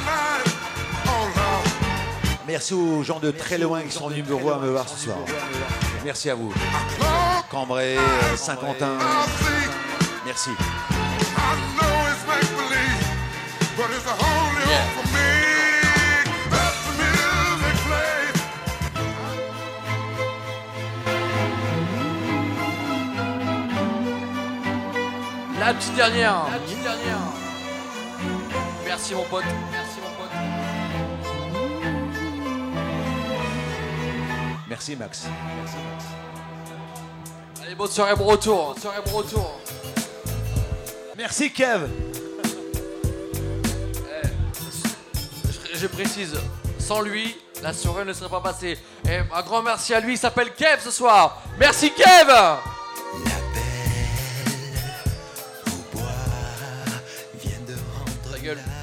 [0.03, 0.55] night.
[1.05, 1.09] Oh.
[2.47, 5.17] Merci aux gens de très loin qui sont venus me voir, me voir ce soir.
[6.03, 6.51] Merci à vous.
[7.51, 8.97] Cambrai, euh, Saint-Quentin.
[10.25, 10.49] Merci.
[25.68, 26.45] La petite dernière.
[26.49, 27.18] La petite dernière.
[28.85, 29.44] Merci mon pote.
[29.69, 30.31] Merci mon pote.
[34.69, 35.26] Merci Max.
[37.61, 38.76] Allez, bonne soirée, bon retour.
[38.81, 39.60] Soirée, bon retour.
[41.18, 41.89] Merci Kev.
[45.73, 46.35] Je, je précise,
[46.80, 48.77] sans lui, la soirée ne serait pas passée.
[49.03, 51.41] Et un grand merci à lui, il s'appelle Kev ce soir.
[51.60, 52.31] Merci Kev
[58.48, 58.77] good.